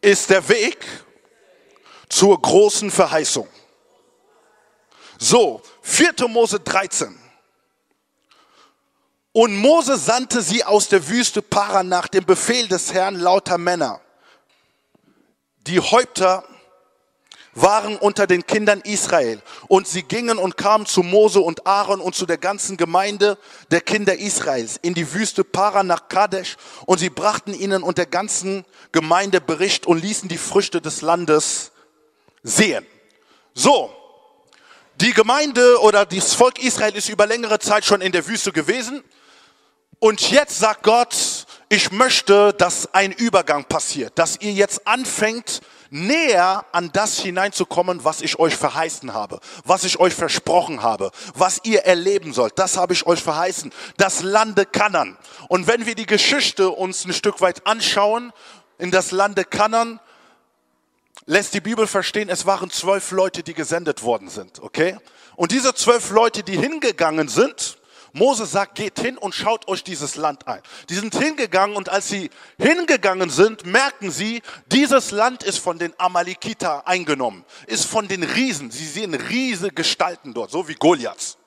[0.00, 0.86] ist der Weg
[2.08, 3.48] zur großen Verheißung.
[5.18, 6.28] So, 4.
[6.28, 7.21] Mose 13.
[9.32, 14.00] Und Mose sandte sie aus der Wüste Paran nach dem Befehl des Herrn lauter Männer.
[15.66, 16.44] Die Häupter
[17.54, 19.40] waren unter den Kindern Israel.
[19.68, 23.38] Und sie gingen und kamen zu Mose und Aaron und zu der ganzen Gemeinde
[23.70, 26.56] der Kinder Israels in die Wüste Paran nach Kadesh.
[26.86, 31.72] Und sie brachten ihnen und der ganzen Gemeinde Bericht und ließen die Früchte des Landes
[32.42, 32.86] sehen.
[33.54, 33.94] So,
[35.00, 39.02] die Gemeinde oder das Volk Israel ist über längere Zeit schon in der Wüste gewesen.
[40.02, 45.60] Und jetzt sagt Gott, ich möchte, dass ein Übergang passiert, dass ihr jetzt anfängt,
[45.90, 51.60] näher an das hineinzukommen, was ich euch verheißen habe, was ich euch versprochen habe, was
[51.62, 52.58] ihr erleben sollt.
[52.58, 53.72] Das habe ich euch verheißen.
[53.96, 55.16] Das Lande Kanan.
[55.46, 58.32] Und wenn wir die Geschichte uns ein Stück weit anschauen,
[58.78, 60.00] in das Lande Kanan,
[61.26, 64.98] lässt die Bibel verstehen, es waren zwölf Leute, die gesendet worden sind, okay?
[65.36, 67.78] Und diese zwölf Leute, die hingegangen sind,
[68.12, 70.60] Mose sagt, geht hin und schaut euch dieses Land ein.
[70.90, 75.94] Die sind hingegangen und als sie hingegangen sind, merken sie, dieses Land ist von den
[75.98, 78.70] Amalekita eingenommen, ist von den Riesen.
[78.70, 81.38] Sie sehen riesige Gestalten dort, so wie Goliaths.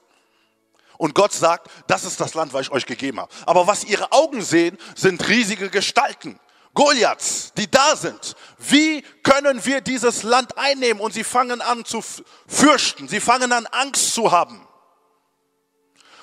[0.97, 3.31] Und Gott sagt, das ist das Land, was ich euch gegeben habe.
[3.45, 6.39] Aber was ihre Augen sehen, sind riesige Gestalten.
[6.73, 8.35] Goliaths, die da sind.
[8.57, 11.01] Wie können wir dieses Land einnehmen?
[11.01, 12.03] Und sie fangen an zu
[12.47, 13.07] fürchten.
[13.07, 14.64] Sie fangen an Angst zu haben.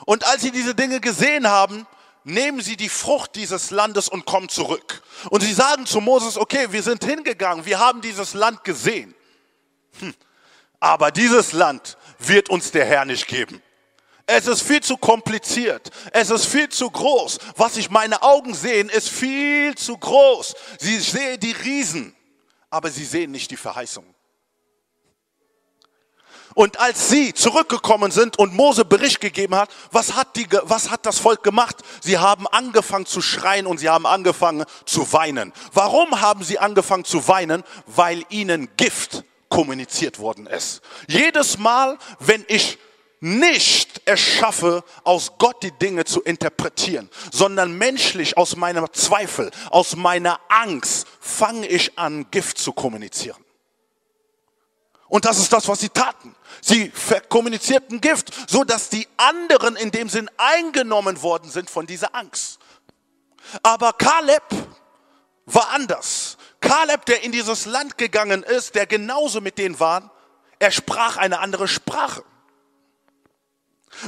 [0.04, 1.86] Und als sie diese Dinge gesehen haben,
[2.24, 5.02] nehmen sie die Frucht dieses Landes und kommen zurück.
[5.30, 9.14] Und sie sagen zu Moses, okay, wir sind hingegangen, wir haben dieses Land gesehen.
[9.98, 10.14] Hm.
[10.80, 13.62] Aber dieses Land wird uns der Herr nicht geben.
[14.26, 15.90] Es ist viel zu kompliziert.
[16.12, 17.38] Es ist viel zu groß.
[17.56, 20.54] Was ich meine Augen sehen, ist viel zu groß.
[20.78, 22.14] Sie sehen die Riesen,
[22.70, 24.11] aber sie sehen nicht die Verheißung.
[26.54, 31.06] Und als sie zurückgekommen sind und Mose Bericht gegeben hat, was hat, die, was hat
[31.06, 31.76] das Volk gemacht?
[32.00, 35.52] Sie haben angefangen zu schreien und sie haben angefangen zu weinen.
[35.72, 37.62] Warum haben sie angefangen zu weinen?
[37.86, 40.80] Weil ihnen Gift kommuniziert worden ist.
[41.08, 42.78] Jedes Mal, wenn ich
[43.20, 50.40] nicht erschaffe, aus Gott die Dinge zu interpretieren, sondern menschlich aus meinem Zweifel, aus meiner
[50.48, 53.42] Angst, fange ich an, Gift zu kommunizieren.
[55.12, 56.34] Und das ist das, was sie taten.
[56.64, 56.92] Sie
[57.28, 62.60] kommunizierten Gift, so dass die anderen in dem Sinn eingenommen worden sind von dieser Angst.
[63.64, 64.44] Aber Kaleb
[65.44, 66.38] war anders.
[66.60, 70.12] Kaleb, der in dieses Land gegangen ist, der genauso mit denen war,
[70.60, 72.22] er sprach eine andere Sprache.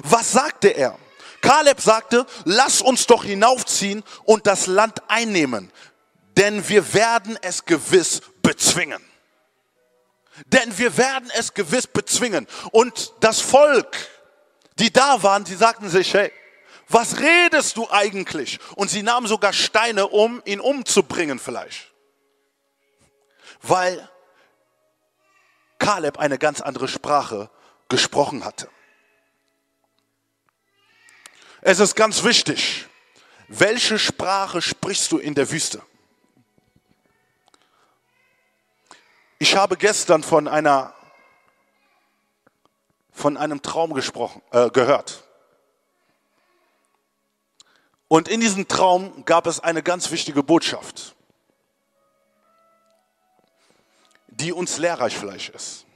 [0.05, 0.97] Was sagte er?
[1.40, 5.73] Kaleb sagte, lass uns doch hinaufziehen und das Land einnehmen,
[6.37, 9.03] denn wir werden es gewiss bezwingen.
[10.47, 12.47] Denn wir werden es gewiss bezwingen.
[12.73, 13.97] Und das Volk,
[14.79, 16.33] die da waren, die sagten sich, hey,
[16.88, 18.59] was redest du eigentlich?
[18.77, 21.92] Und sie nahmen sogar Steine, um ihn umzubringen vielleicht.
[23.62, 24.09] Weil
[25.79, 27.51] Kaleb eine ganz andere Sprache
[27.88, 28.68] gesprochen hatte.
[31.61, 32.87] Es ist ganz wichtig,
[33.49, 35.83] welche Sprache sprichst du in der Wüste?
[39.38, 40.94] Ich habe gestern von einer
[43.14, 45.23] von einem Traum gesprochen, äh, gehört.
[48.09, 51.14] Und in diesem Traum gab es eine ganz wichtige Botschaft,
[54.29, 55.87] die uns lehrreich vielleicht ist.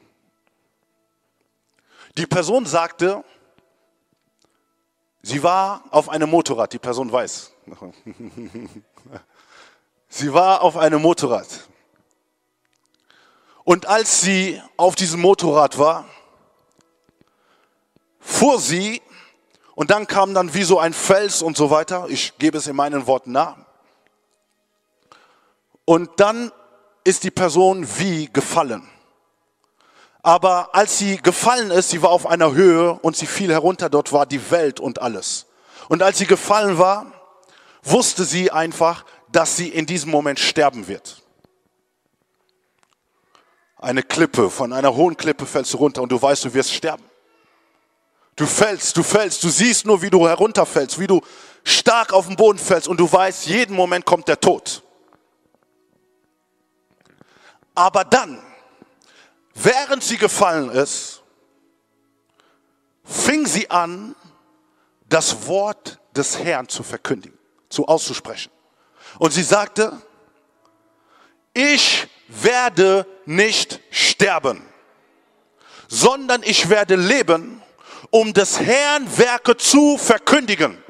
[2.16, 3.24] Die Person sagte,
[5.22, 7.52] sie war auf einem Motorrad, die Person weiß.
[10.08, 11.68] sie war auf einem Motorrad.
[13.68, 16.06] Und als sie auf diesem Motorrad war,
[18.18, 19.02] fuhr sie
[19.74, 22.06] und dann kam dann wie so ein Fels und so weiter.
[22.08, 23.58] Ich gebe es in meinen Worten nach.
[25.84, 26.50] Und dann
[27.04, 28.88] ist die Person wie gefallen.
[30.22, 34.14] Aber als sie gefallen ist, sie war auf einer Höhe und sie fiel herunter, dort
[34.14, 35.44] war die Welt und alles.
[35.90, 37.12] Und als sie gefallen war,
[37.82, 41.22] wusste sie einfach, dass sie in diesem Moment sterben wird
[43.78, 47.04] eine Klippe, von einer hohen Klippe fällst du runter und du weißt, du wirst sterben.
[48.36, 51.20] Du fällst, du fällst, du siehst nur, wie du herunterfällst, wie du
[51.64, 54.82] stark auf den Boden fällst und du weißt, jeden Moment kommt der Tod.
[57.74, 58.42] Aber dann,
[59.54, 61.22] während sie gefallen ist,
[63.04, 64.14] fing sie an,
[65.08, 67.38] das Wort des Herrn zu verkündigen.
[67.70, 68.50] zu auszusprechen.
[69.18, 70.00] Und sie sagte,
[71.52, 74.62] ich werde nicht sterben,
[75.88, 77.62] sondern ich werde leben,
[78.10, 80.82] um des Herrn Werke zu verkündigen.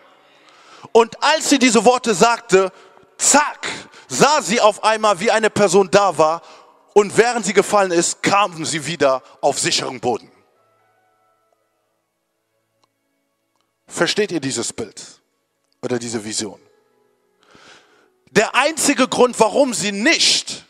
[0.92, 2.72] Und als sie diese Worte sagte,
[3.16, 3.68] zack,
[4.08, 6.42] sah sie auf einmal, wie eine Person da war.
[6.94, 10.30] Und während sie gefallen ist, kamen sie wieder auf sicheren Boden.
[13.86, 15.02] Versteht ihr dieses Bild
[15.80, 16.60] oder diese Vision?
[18.30, 20.66] Der einzige Grund, warum sie nicht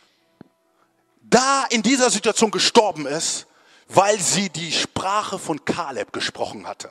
[1.31, 3.47] da in dieser Situation gestorben ist,
[3.89, 6.91] weil sie die Sprache von Kaleb gesprochen hatte.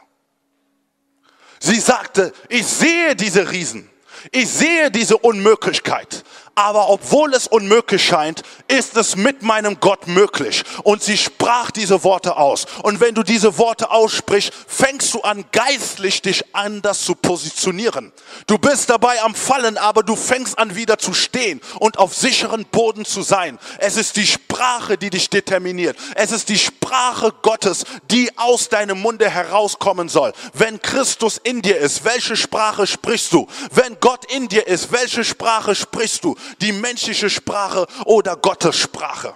[1.59, 3.89] Sie sagte, ich sehe diese Riesen,
[4.31, 6.23] ich sehe diese Unmöglichkeit,
[6.57, 10.63] aber obwohl es unmöglich scheint, ist es mit meinem Gott möglich.
[10.81, 12.65] Und sie sprach diese Worte aus.
[12.81, 18.11] Und wenn du diese Worte aussprichst, fängst du an, geistlich dich anders zu positionieren.
[18.47, 22.65] Du bist dabei am Fallen, aber du fängst an, wieder zu stehen und auf sicheren
[22.65, 23.59] Boden zu sein.
[23.77, 25.95] Es ist die Sprache, die dich determiniert.
[26.15, 30.33] Es ist die Sprache Gottes, die aus deinem Munde herauskommen soll.
[30.53, 33.47] Wenn Christus in dir ist, welche Sprache sprichst du?
[33.71, 36.35] Wenn Gott in dir ist, welche Sprache sprichst du?
[36.61, 39.33] Die menschliche Sprache oder Gottes Sprache.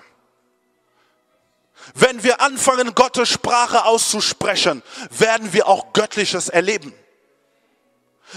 [1.94, 6.94] Wenn wir anfangen, Gottes Sprache auszusprechen, werden wir auch Göttliches erleben.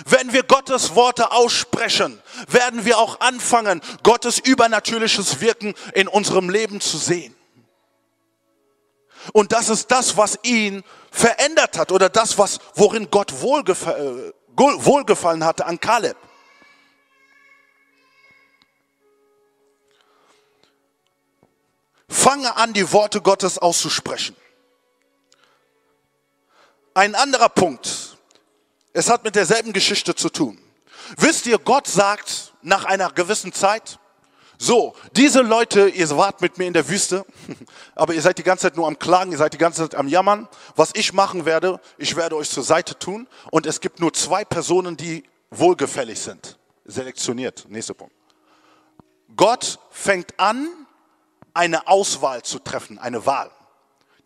[0.06, 6.80] Wenn wir Gottes Worte aussprechen, werden wir auch anfangen, Gottes übernatürliches Wirken in unserem Leben
[6.80, 7.34] zu sehen.
[9.32, 14.32] Und das ist das, was ihn verändert hat oder das, was, worin Gott wohlgefallen, äh,
[14.56, 16.16] wohlgefallen hatte an Kaleb.
[22.14, 24.36] Fange an, die Worte Gottes auszusprechen.
[26.94, 28.16] Ein anderer Punkt.
[28.92, 30.58] Es hat mit derselben Geschichte zu tun.
[31.16, 33.98] Wisst ihr, Gott sagt nach einer gewissen Zeit,
[34.58, 37.26] so, diese Leute, ihr wart mit mir in der Wüste,
[37.96, 40.06] aber ihr seid die ganze Zeit nur am Klagen, ihr seid die ganze Zeit am
[40.06, 40.48] Jammern.
[40.76, 44.44] Was ich machen werde, ich werde euch zur Seite tun und es gibt nur zwei
[44.44, 46.58] Personen, die wohlgefällig sind.
[46.84, 47.66] Selektioniert.
[47.68, 48.14] Nächster Punkt.
[49.34, 50.83] Gott fängt an,
[51.54, 53.50] eine Auswahl zu treffen, eine Wahl.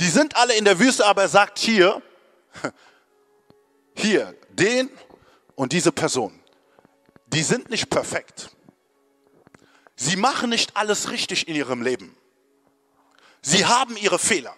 [0.01, 2.03] Die sind alle in der Wüste, aber er sagt hier,
[3.95, 4.91] hier, den
[5.55, 6.39] und diese Person,
[7.27, 8.51] die sind nicht perfekt.
[9.97, 12.17] Sie machen nicht alles richtig in ihrem Leben.
[13.43, 14.55] Sie haben ihre Fehler.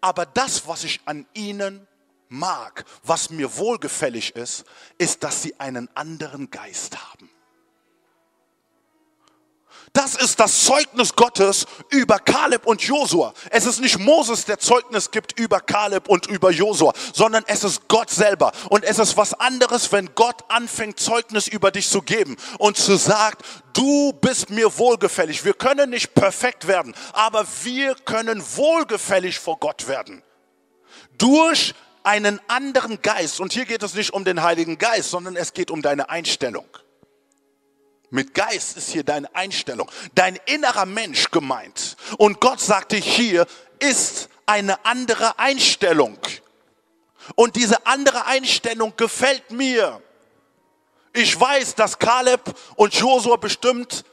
[0.00, 1.86] Aber das, was ich an ihnen
[2.28, 4.64] mag, was mir wohlgefällig ist,
[4.98, 7.30] ist, dass sie einen anderen Geist haben.
[9.92, 13.34] Das ist das Zeugnis Gottes über Kaleb und Josua.
[13.50, 17.88] Es ist nicht Moses, der Zeugnis gibt über Kaleb und über Josua, sondern es ist
[17.88, 18.52] Gott selber.
[18.70, 22.96] Und es ist was anderes, wenn Gott anfängt, Zeugnis über dich zu geben und zu
[22.96, 25.44] sagt, du bist mir wohlgefällig.
[25.44, 30.22] Wir können nicht perfekt werden, aber wir können wohlgefällig vor Gott werden.
[31.18, 33.40] Durch einen anderen Geist.
[33.40, 36.66] Und hier geht es nicht um den Heiligen Geist, sondern es geht um deine Einstellung.
[38.12, 41.96] Mit Geist ist hier deine Einstellung, dein innerer Mensch gemeint.
[42.18, 43.46] Und Gott sagte, hier
[43.78, 46.18] ist eine andere Einstellung.
[47.36, 50.02] Und diese andere Einstellung gefällt mir.
[51.14, 54.04] Ich weiß, dass Kaleb und Josua bestimmt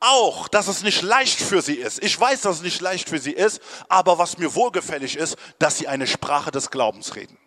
[0.00, 2.04] auch, dass es nicht leicht für sie ist.
[2.04, 5.78] Ich weiß, dass es nicht leicht für sie ist, aber was mir wohlgefällig ist, dass
[5.78, 7.38] sie eine Sprache des Glaubens reden.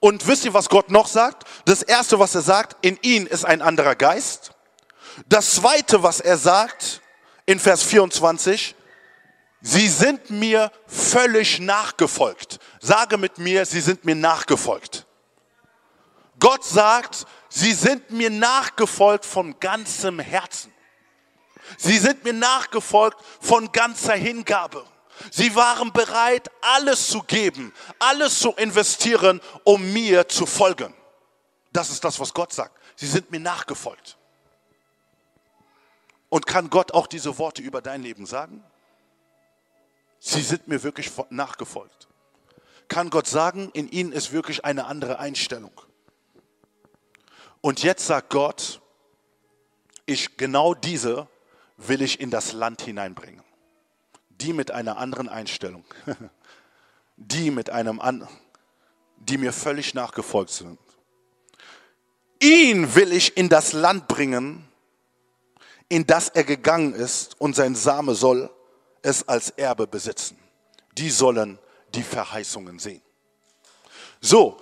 [0.00, 1.44] Und wisst ihr, was Gott noch sagt?
[1.64, 4.52] Das erste, was er sagt, in ihn ist ein anderer Geist.
[5.26, 7.00] Das zweite, was er sagt,
[7.46, 8.74] in Vers 24,
[9.60, 12.60] sie sind mir völlig nachgefolgt.
[12.80, 15.06] Sage mit mir, sie sind mir nachgefolgt.
[16.38, 20.72] Gott sagt, sie sind mir nachgefolgt von ganzem Herzen.
[21.76, 24.84] Sie sind mir nachgefolgt von ganzer Hingabe.
[25.30, 30.94] Sie waren bereit, alles zu geben, alles zu investieren, um mir zu folgen.
[31.72, 32.78] Das ist das, was Gott sagt.
[32.96, 34.16] Sie sind mir nachgefolgt.
[36.28, 38.62] Und kann Gott auch diese Worte über dein Leben sagen?
[40.20, 42.08] Sie sind mir wirklich nachgefolgt.
[42.88, 45.72] Kann Gott sagen, in ihnen ist wirklich eine andere Einstellung.
[47.60, 48.80] Und jetzt sagt Gott,
[50.06, 51.28] ich genau diese
[51.76, 53.47] will ich in das Land hineinbringen
[54.40, 55.84] die mit einer anderen Einstellung,
[57.16, 58.28] die mit einem an,
[59.16, 60.78] die mir völlig nachgefolgt sind.
[62.40, 64.68] Ihn will ich in das Land bringen,
[65.88, 68.50] in das er gegangen ist, und sein Same soll
[69.02, 70.38] es als Erbe besitzen.
[70.92, 71.58] Die sollen
[71.94, 73.02] die Verheißungen sehen.
[74.20, 74.60] So,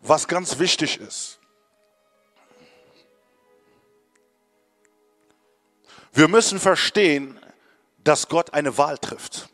[0.00, 1.38] was ganz wichtig ist.
[6.12, 7.37] Wir müssen verstehen,
[8.08, 9.50] dass Gott eine Wahl trifft.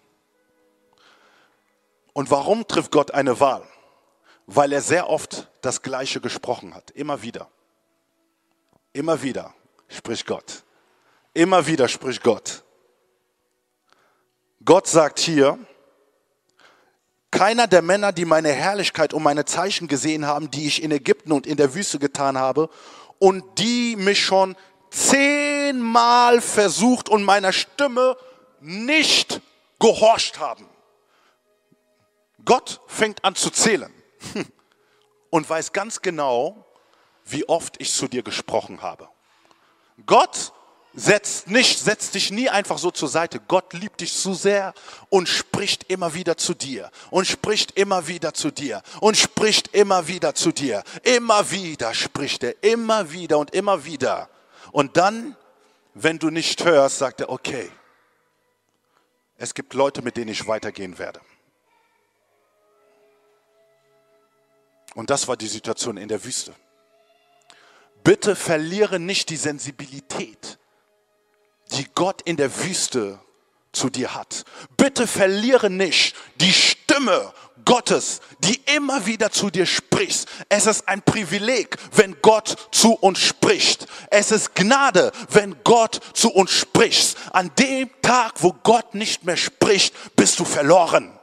[2.12, 3.66] Und warum trifft Gott eine Wahl?
[4.46, 7.48] Weil er sehr oft das Gleiche gesprochen hat, immer wieder.
[8.92, 9.52] Immer wieder
[9.88, 10.62] spricht Gott.
[11.32, 12.62] Immer wieder spricht Gott.
[14.64, 15.58] Gott sagt hier,
[17.32, 21.32] keiner der Männer, die meine Herrlichkeit und meine Zeichen gesehen haben, die ich in Ägypten
[21.32, 22.70] und in der Wüste getan habe,
[23.18, 24.54] und die mich schon
[24.90, 28.16] zehnmal versucht und meiner Stimme
[28.64, 29.40] nicht
[29.78, 30.68] gehorcht haben.
[32.44, 33.92] Gott fängt an zu zählen
[35.30, 36.66] und weiß ganz genau,
[37.24, 39.08] wie oft ich zu dir gesprochen habe.
[40.06, 40.52] Gott
[40.94, 43.40] setzt nicht, setzt dich nie einfach so zur Seite.
[43.40, 44.74] Gott liebt dich zu sehr
[45.08, 50.06] und spricht immer wieder zu dir und spricht immer wieder zu dir und spricht immer
[50.06, 50.84] wieder zu dir.
[51.02, 54.28] Immer wieder spricht er, immer wieder und immer wieder.
[54.72, 55.36] Und dann,
[55.94, 57.70] wenn du nicht hörst, sagt er, okay,
[59.44, 61.20] es gibt Leute, mit denen ich weitergehen werde.
[64.94, 66.54] Und das war die Situation in der Wüste.
[68.02, 70.58] Bitte verliere nicht die Sensibilität,
[71.72, 73.20] die Gott in der Wüste
[73.72, 74.44] zu dir hat.
[74.76, 77.34] Bitte verliere nicht die Stimme
[77.64, 80.28] Gottes, die immer wieder zu dir spricht.
[80.48, 83.86] Es ist ein Privileg, wenn Gott zu uns spricht.
[84.10, 87.16] Es ist Gnade, wenn Gott zu uns spricht.
[87.32, 91.18] An dem Tag, wo Gott nicht mehr spricht, bist du verloren.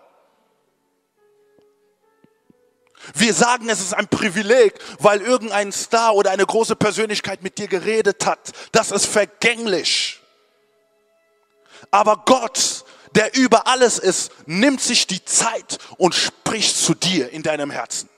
[3.15, 7.67] Wir sagen, es ist ein Privileg, weil irgendein Star oder eine große Persönlichkeit mit dir
[7.67, 8.51] geredet hat.
[8.71, 10.21] Das ist vergänglich.
[11.89, 12.85] Aber Gott,
[13.15, 18.09] der über alles ist, nimmt sich die Zeit und spricht zu dir in deinem Herzen.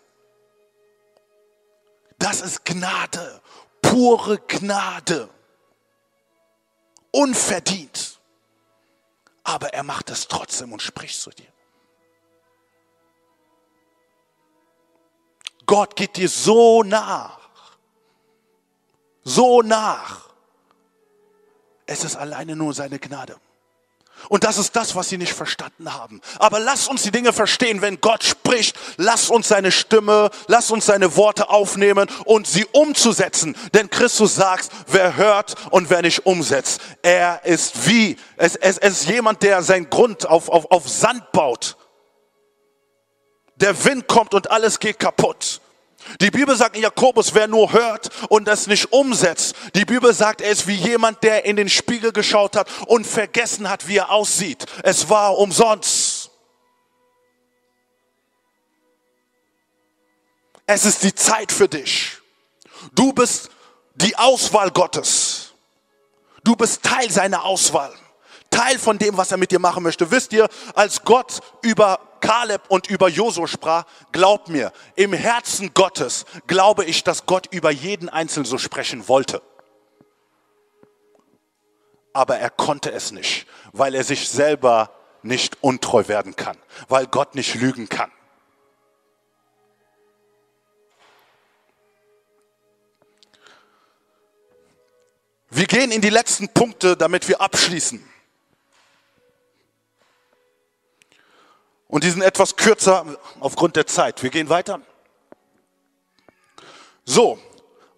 [2.20, 3.42] Das ist Gnade,
[3.82, 5.30] pure Gnade.
[7.12, 8.20] Unverdient.
[9.44, 11.52] Aber er macht es trotzdem und spricht zu dir.
[15.66, 17.40] Gott geht dir so nach.
[19.24, 20.30] So nach.
[21.86, 23.38] Es ist alleine nur seine Gnade.
[24.30, 26.22] Und das ist das, was sie nicht verstanden haben.
[26.40, 30.86] Aber lass uns die Dinge verstehen, wenn Gott spricht, lass uns seine Stimme, lass uns
[30.86, 33.56] seine Worte aufnehmen und sie umzusetzen.
[33.74, 39.02] Denn Christus sagt, wer hört und wer nicht umsetzt, er ist wie, es, es, es
[39.02, 41.78] ist jemand, der sein Grund auf, auf, auf Sand baut.
[43.56, 45.62] Der Wind kommt und alles geht kaputt.
[46.22, 49.56] Die Bibel sagt in Jakobus, wer nur hört und das nicht umsetzt.
[49.76, 53.70] Die Bibel sagt, er ist wie jemand, der in den Spiegel geschaut hat und vergessen
[53.70, 54.66] hat, wie er aussieht.
[54.84, 56.32] Es war umsonst.
[60.66, 62.18] Es ist die Zeit für dich.
[62.94, 63.50] Du bist
[63.96, 65.54] die Auswahl Gottes.
[66.44, 67.94] Du bist Teil seiner Auswahl.
[68.54, 70.12] Teil von dem, was er mit dir machen möchte.
[70.12, 76.26] Wisst ihr, als Gott über Kaleb und über Josu sprach, glaub mir, im Herzen Gottes
[76.46, 79.42] glaube ich, dass Gott über jeden Einzelnen so sprechen wollte.
[82.14, 84.92] Aber er konnte es nicht, weil er sich selber
[85.24, 88.12] nicht untreu werden kann, weil Gott nicht lügen kann.
[95.50, 98.13] Wir gehen in die letzten Punkte, damit wir abschließen.
[101.94, 103.06] Und die sind etwas kürzer
[103.40, 104.24] aufgrund der Zeit.
[104.24, 104.82] Wir gehen weiter.
[107.06, 107.38] So,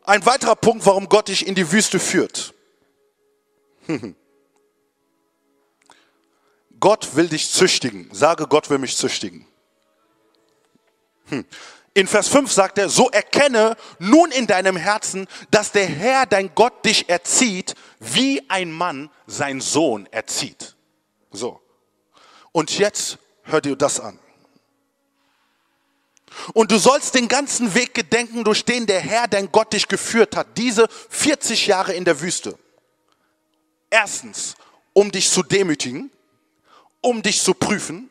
[0.03, 2.53] ein weiterer Punkt, warum Gott dich in die Wüste führt.
[6.81, 8.09] Gott will dich züchtigen.
[8.11, 9.47] Sage, Gott will mich züchtigen.
[11.27, 11.45] Hm.
[11.93, 16.53] In Vers 5 sagt er, so erkenne nun in deinem Herzen, dass der Herr, dein
[16.53, 20.75] Gott, dich erzieht, wie ein Mann sein Sohn erzieht.
[21.31, 21.61] So.
[22.51, 24.19] Und jetzt Hör dir das an.
[26.53, 30.35] Und du sollst den ganzen Weg gedenken, durch den der Herr, dein Gott, dich geführt
[30.35, 30.57] hat.
[30.57, 32.57] Diese 40 Jahre in der Wüste.
[33.89, 34.55] Erstens,
[34.93, 36.11] um dich zu demütigen,
[37.01, 38.09] um dich zu prüfen,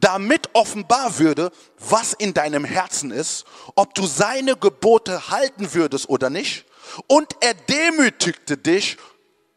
[0.00, 3.44] damit offenbar würde, was in deinem Herzen ist,
[3.74, 6.64] ob du seine Gebote halten würdest oder nicht.
[7.06, 8.98] Und er demütigte dich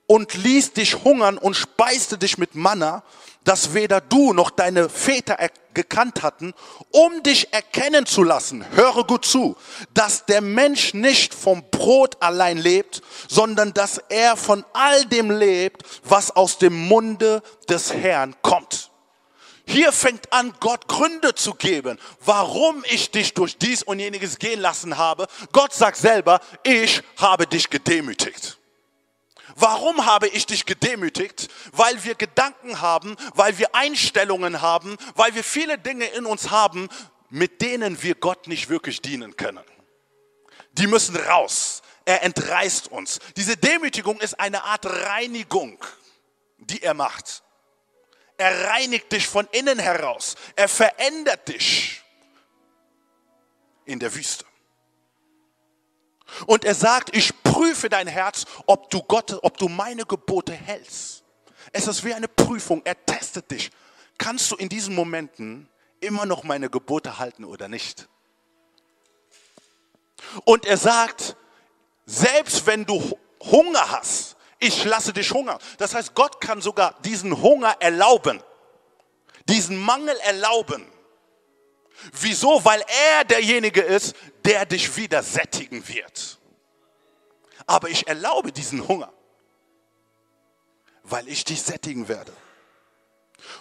[0.07, 3.03] und ließ dich hungern und speiste dich mit Manna,
[3.43, 5.37] das weder du noch deine Väter
[5.73, 6.53] gekannt hatten,
[6.91, 9.55] um dich erkennen zu lassen, höre gut zu,
[9.93, 15.83] dass der Mensch nicht vom Brot allein lebt, sondern dass er von all dem lebt,
[16.03, 18.91] was aus dem Munde des Herrn kommt.
[19.65, 24.59] Hier fängt an, Gott Gründe zu geben, warum ich dich durch dies und jeniges gehen
[24.59, 25.27] lassen habe.
[25.53, 28.57] Gott sagt selber, ich habe dich gedemütigt.
[29.55, 31.49] Warum habe ich dich gedemütigt?
[31.71, 36.89] Weil wir Gedanken haben, weil wir Einstellungen haben, weil wir viele Dinge in uns haben,
[37.29, 39.63] mit denen wir Gott nicht wirklich dienen können.
[40.73, 41.81] Die müssen raus.
[42.05, 43.19] Er entreißt uns.
[43.37, 45.77] Diese Demütigung ist eine Art Reinigung,
[46.57, 47.43] die er macht.
[48.37, 50.35] Er reinigt dich von innen heraus.
[50.55, 52.01] Er verändert dich
[53.85, 54.45] in der Wüste.
[56.45, 61.23] Und er sagt, ich prüfe dein Herz, ob du Gott, ob du meine Gebote hältst.
[61.71, 62.81] Es ist wie eine Prüfung.
[62.83, 63.71] Er testet dich.
[64.17, 65.69] Kannst du in diesen Momenten
[65.99, 68.07] immer noch meine Gebote halten oder nicht?
[70.45, 71.35] Und er sagt,
[72.05, 75.57] selbst wenn du Hunger hast, ich lasse dich Hunger.
[75.77, 78.41] Das heißt, Gott kann sogar diesen Hunger erlauben,
[79.49, 80.85] diesen Mangel erlauben.
[82.13, 82.63] Wieso?
[82.63, 82.83] Weil
[83.15, 84.15] er derjenige ist,
[84.45, 86.39] der dich wieder sättigen wird.
[87.67, 89.11] Aber ich erlaube diesen Hunger,
[91.03, 92.33] weil ich dich sättigen werde.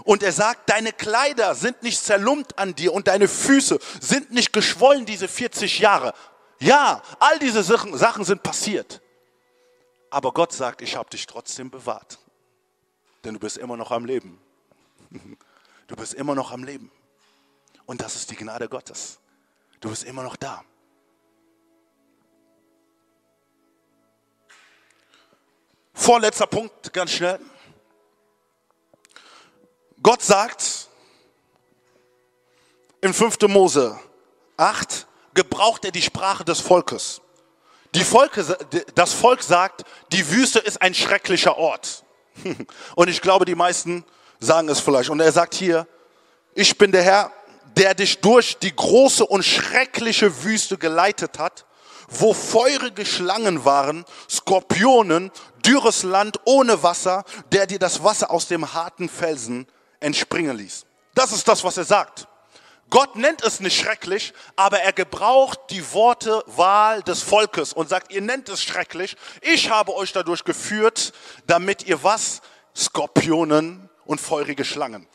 [0.05, 4.53] Und er sagt, deine Kleider sind nicht zerlumpt an dir und deine Füße sind nicht
[4.53, 6.14] geschwollen diese 40 Jahre.
[6.59, 9.01] Ja, all diese Sachen sind passiert.
[10.11, 12.18] Aber Gott sagt, ich habe dich trotzdem bewahrt.
[13.24, 14.41] Denn du bist immer noch am Leben.
[15.87, 16.89] Du bist immer noch am Leben.
[17.85, 19.20] Und das ist die Gnade Gottes.
[19.81, 20.62] Du bist immer noch da.
[25.95, 27.39] Vorletzter Punkt, ganz schnell.
[30.03, 30.89] Gott sagt
[33.01, 33.39] in 5.
[33.49, 33.99] Mose
[34.57, 37.20] 8, gebraucht er die Sprache des Volkes.
[37.95, 38.45] Die Volke,
[38.95, 42.05] das Volk sagt, die Wüste ist ein schrecklicher Ort.
[42.95, 44.05] Und ich glaube, die meisten
[44.39, 45.11] sagen es vielleicht.
[45.11, 45.87] Und er sagt hier,
[46.55, 47.33] ich bin der Herr,
[47.77, 51.66] der dich durch die große und schreckliche Wüste geleitet hat,
[52.09, 55.31] wo feurige Schlangen waren, Skorpionen,
[55.64, 59.66] dürres Land ohne Wasser, der dir das Wasser aus dem harten Felsen
[60.01, 60.85] entspringen ließ.
[61.14, 62.27] Das ist das, was er sagt.
[62.89, 68.12] Gott nennt es nicht schrecklich, aber er gebraucht die Worte Wahl des Volkes und sagt,
[68.12, 69.16] ihr nennt es schrecklich.
[69.43, 71.12] Ich habe euch dadurch geführt,
[71.47, 72.41] damit ihr was?
[72.77, 75.07] Skorpionen und feurige Schlangen.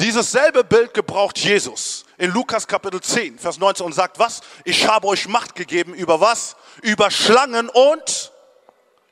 [0.00, 4.40] Dieses selbe Bild gebraucht Jesus in Lukas Kapitel 10, Vers 19 und sagt was?
[4.64, 6.56] Ich habe euch Macht gegeben über was?
[6.82, 8.32] Über Schlangen und,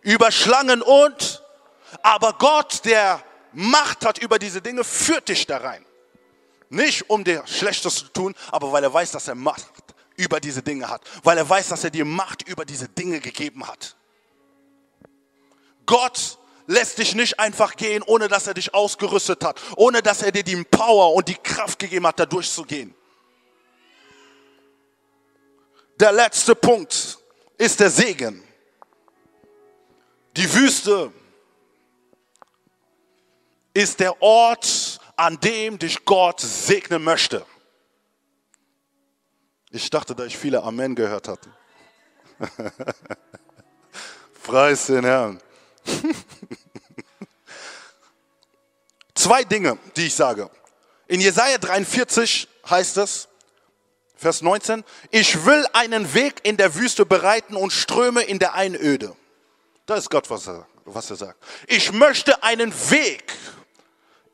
[0.03, 1.43] über Schlangen und,
[2.03, 3.23] aber Gott, der
[3.53, 5.85] Macht hat über diese Dinge, führt dich da rein.
[6.69, 9.67] Nicht um dir Schlechtes zu tun, aber weil er weiß, dass er Macht
[10.17, 11.03] über diese Dinge hat.
[11.23, 13.95] Weil er weiß, dass er dir Macht über diese Dinge gegeben hat.
[15.87, 20.33] Gott lässt dich nicht einfach gehen, ohne dass er dich ausgerüstet hat, ohne dass er
[20.33, 22.95] dir die Power und die Kraft gegeben hat, da durchzugehen.
[25.99, 27.19] Der letzte Punkt
[27.59, 28.43] ist der Segen.
[30.37, 31.13] Die Wüste
[33.75, 37.45] ist der Ort, an dem dich Gott segnen möchte.
[39.71, 41.51] Ich dachte, da ich viele Amen gehört hatte.
[44.43, 45.41] Preis den Herrn.
[49.15, 50.51] Zwei Dinge, die ich sage.
[51.07, 53.29] In Jesaja 43 heißt es,
[54.17, 59.17] Vers 19, ich will einen Weg in der Wüste bereiten und Ströme in der Einöde.
[59.87, 61.43] Das ist Gott, was er, was er sagt.
[61.67, 63.33] Ich möchte einen Weg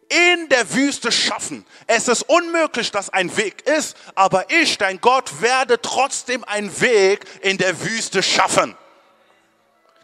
[0.08, 1.64] in der Wüste schaffen.
[1.86, 7.24] Es ist unmöglich, dass ein Weg ist, aber ich, dein Gott, werde trotzdem einen Weg
[7.42, 8.76] in der Wüste schaffen.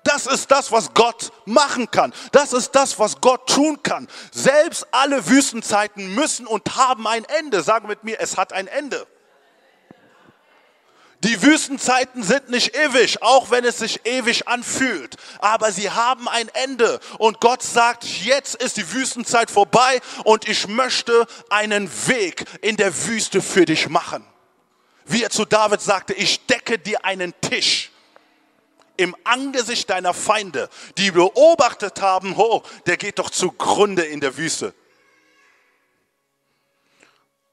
[0.05, 2.13] Das ist das, was Gott machen kann.
[2.31, 4.07] Das ist das, was Gott tun kann.
[4.33, 7.63] Selbst alle Wüstenzeiten müssen und haben ein Ende.
[7.63, 9.07] Sage mit mir, es hat ein Ende.
[11.21, 15.17] Die Wüstenzeiten sind nicht ewig, auch wenn es sich ewig anfühlt.
[15.39, 17.01] Aber sie haben ein Ende.
[17.17, 23.07] Und Gott sagt, jetzt ist die Wüstenzeit vorbei und ich möchte einen Weg in der
[23.07, 24.23] Wüste für dich machen.
[25.07, 27.91] Wie er zu David sagte, ich decke dir einen Tisch
[28.97, 30.69] im Angesicht deiner Feinde,
[30.99, 34.75] die beobachtet haben, oh, der geht doch zugrunde in der Wüste.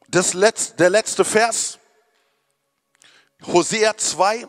[0.07, 1.79] Das letzte, der letzte Vers,
[3.45, 4.47] Hosea 2,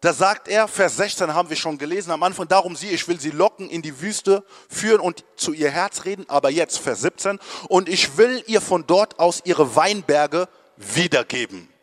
[0.00, 3.20] da sagt er, Vers 16 haben wir schon gelesen am Anfang, darum sie, ich will
[3.20, 7.38] sie locken in die Wüste führen und zu ihr Herz reden, aber jetzt Vers 17,
[7.68, 11.73] und ich will ihr von dort aus ihre Weinberge wiedergeben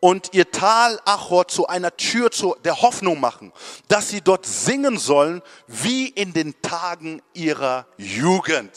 [0.00, 2.30] und ihr Tal Achor zu einer Tür
[2.64, 3.52] der Hoffnung machen,
[3.88, 8.72] dass sie dort singen sollen wie in den Tagen ihrer Jugend.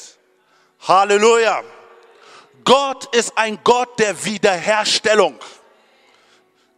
[0.88, 1.64] Halleluja.
[2.64, 5.40] Gott ist ein Gott der Wiederherstellung.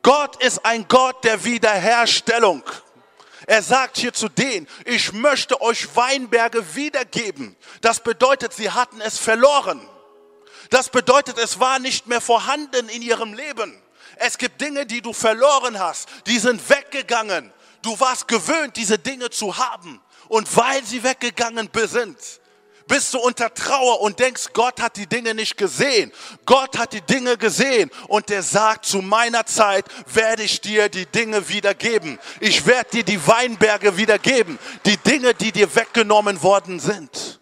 [0.02, 2.64] Gott ist ein Gott der Wiederherstellung.
[3.46, 7.56] Er sagt hier zu denen, ich möchte euch Weinberge wiedergeben.
[7.82, 9.82] Das bedeutet, sie hatten es verloren.
[10.70, 13.83] Das bedeutet, es war nicht mehr vorhanden in ihrem Leben.
[14.18, 17.52] Es gibt Dinge, die du verloren hast, die sind weggegangen.
[17.82, 20.02] Du warst gewöhnt, diese Dinge zu haben.
[20.30, 22.18] Und weil sie weggegangen sind,
[22.88, 26.12] bist du unter Trauer und denkst, Gott hat die Dinge nicht gesehen.
[26.46, 31.06] Gott hat die Dinge gesehen und der sagt, zu meiner Zeit werde ich dir die
[31.06, 32.20] Dinge wiedergeben.
[32.40, 37.40] Ich werde dir die Weinberge wiedergeben, die Dinge, die dir weggenommen worden sind.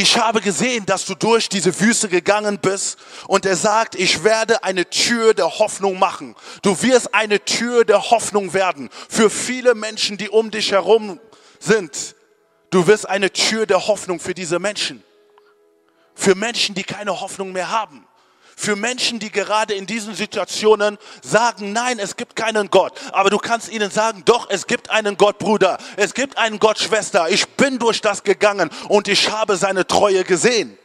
[0.00, 4.62] Ich habe gesehen, dass du durch diese Wüste gegangen bist und er sagt, ich werde
[4.62, 6.36] eine Tür der Hoffnung machen.
[6.62, 11.18] Du wirst eine Tür der Hoffnung werden für viele Menschen, die um dich herum
[11.58, 12.14] sind.
[12.70, 15.02] Du wirst eine Tür der Hoffnung für diese Menschen.
[16.14, 18.06] Für Menschen, die keine Hoffnung mehr haben.
[18.60, 22.92] Für Menschen, die gerade in diesen Situationen sagen, nein, es gibt keinen Gott.
[23.12, 25.78] Aber du kannst ihnen sagen, doch, es gibt einen Gott, Bruder.
[25.96, 27.28] Es gibt einen Gott, Schwester.
[27.30, 30.76] Ich bin durch das gegangen und ich habe seine Treue gesehen.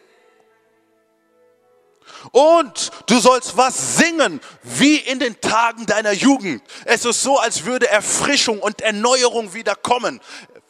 [2.31, 6.61] Und du sollst was singen, wie in den Tagen deiner Jugend.
[6.85, 10.21] Es ist so, als würde Erfrischung und Erneuerung wieder kommen.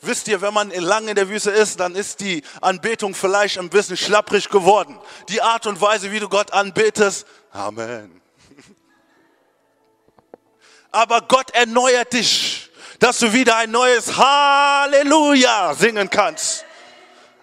[0.05, 3.69] Wisst ihr, wenn man lange in der Wüste ist, dann ist die Anbetung vielleicht ein
[3.69, 4.99] bisschen schlapprig geworden.
[5.29, 8.21] Die Art und Weise, wie du Gott anbetest, Amen.
[10.91, 16.65] Aber Gott erneuert dich, dass du wieder ein neues Halleluja singen kannst.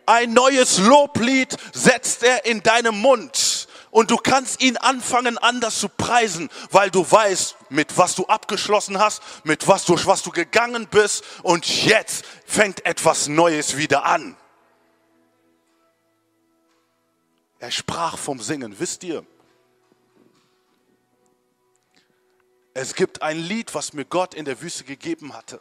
[0.05, 5.89] Ein neues Loblied setzt er in deinem Mund und du kannst ihn anfangen anders zu
[5.89, 10.87] preisen, weil du weißt, mit was du abgeschlossen hast, mit was durch was du gegangen
[10.89, 14.37] bist und jetzt fängt etwas Neues wieder an.
[17.61, 19.25] Er sprach vom Singen, wisst ihr?
[22.75, 25.61] Es gibt ein Lied, was mir Gott in der Wüste gegeben hatte.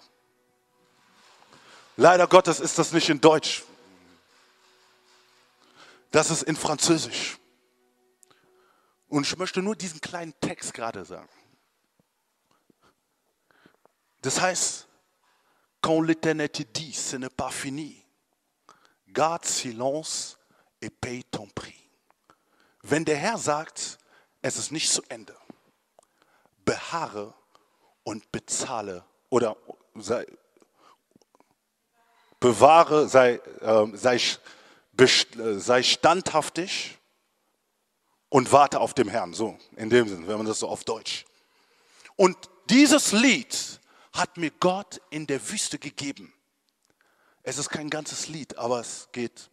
[1.96, 3.64] Leider Gottes ist das nicht in Deutsch.
[6.10, 7.38] Das ist in Französisch.
[9.10, 11.30] Und ich möchte nur diesen kleinen Text gerade sagen.
[14.22, 14.89] Das heißt,
[15.82, 18.06] quand l'éternité dit, ce n'est pas fini,
[19.08, 20.38] garde silence
[20.82, 21.76] et paye ton prix.
[22.84, 23.98] Wenn der Herr sagt,
[24.42, 25.36] es ist nicht zu Ende,
[26.66, 27.34] beharre
[28.04, 29.58] und bezahle oder
[29.96, 30.26] sei,
[32.40, 34.20] bewahre, sei, äh, sei,
[35.58, 36.98] sei standhaftig
[38.30, 39.34] und warte auf dem Herrn.
[39.34, 41.26] So, in dem Sinne, wenn man das so auf Deutsch.
[42.16, 42.38] Und
[42.70, 43.79] dieses Lied
[44.14, 46.34] hat mir Gott in der Wüste gegeben.
[47.44, 49.50] Es ist kein ganzes Lied, aber es geht.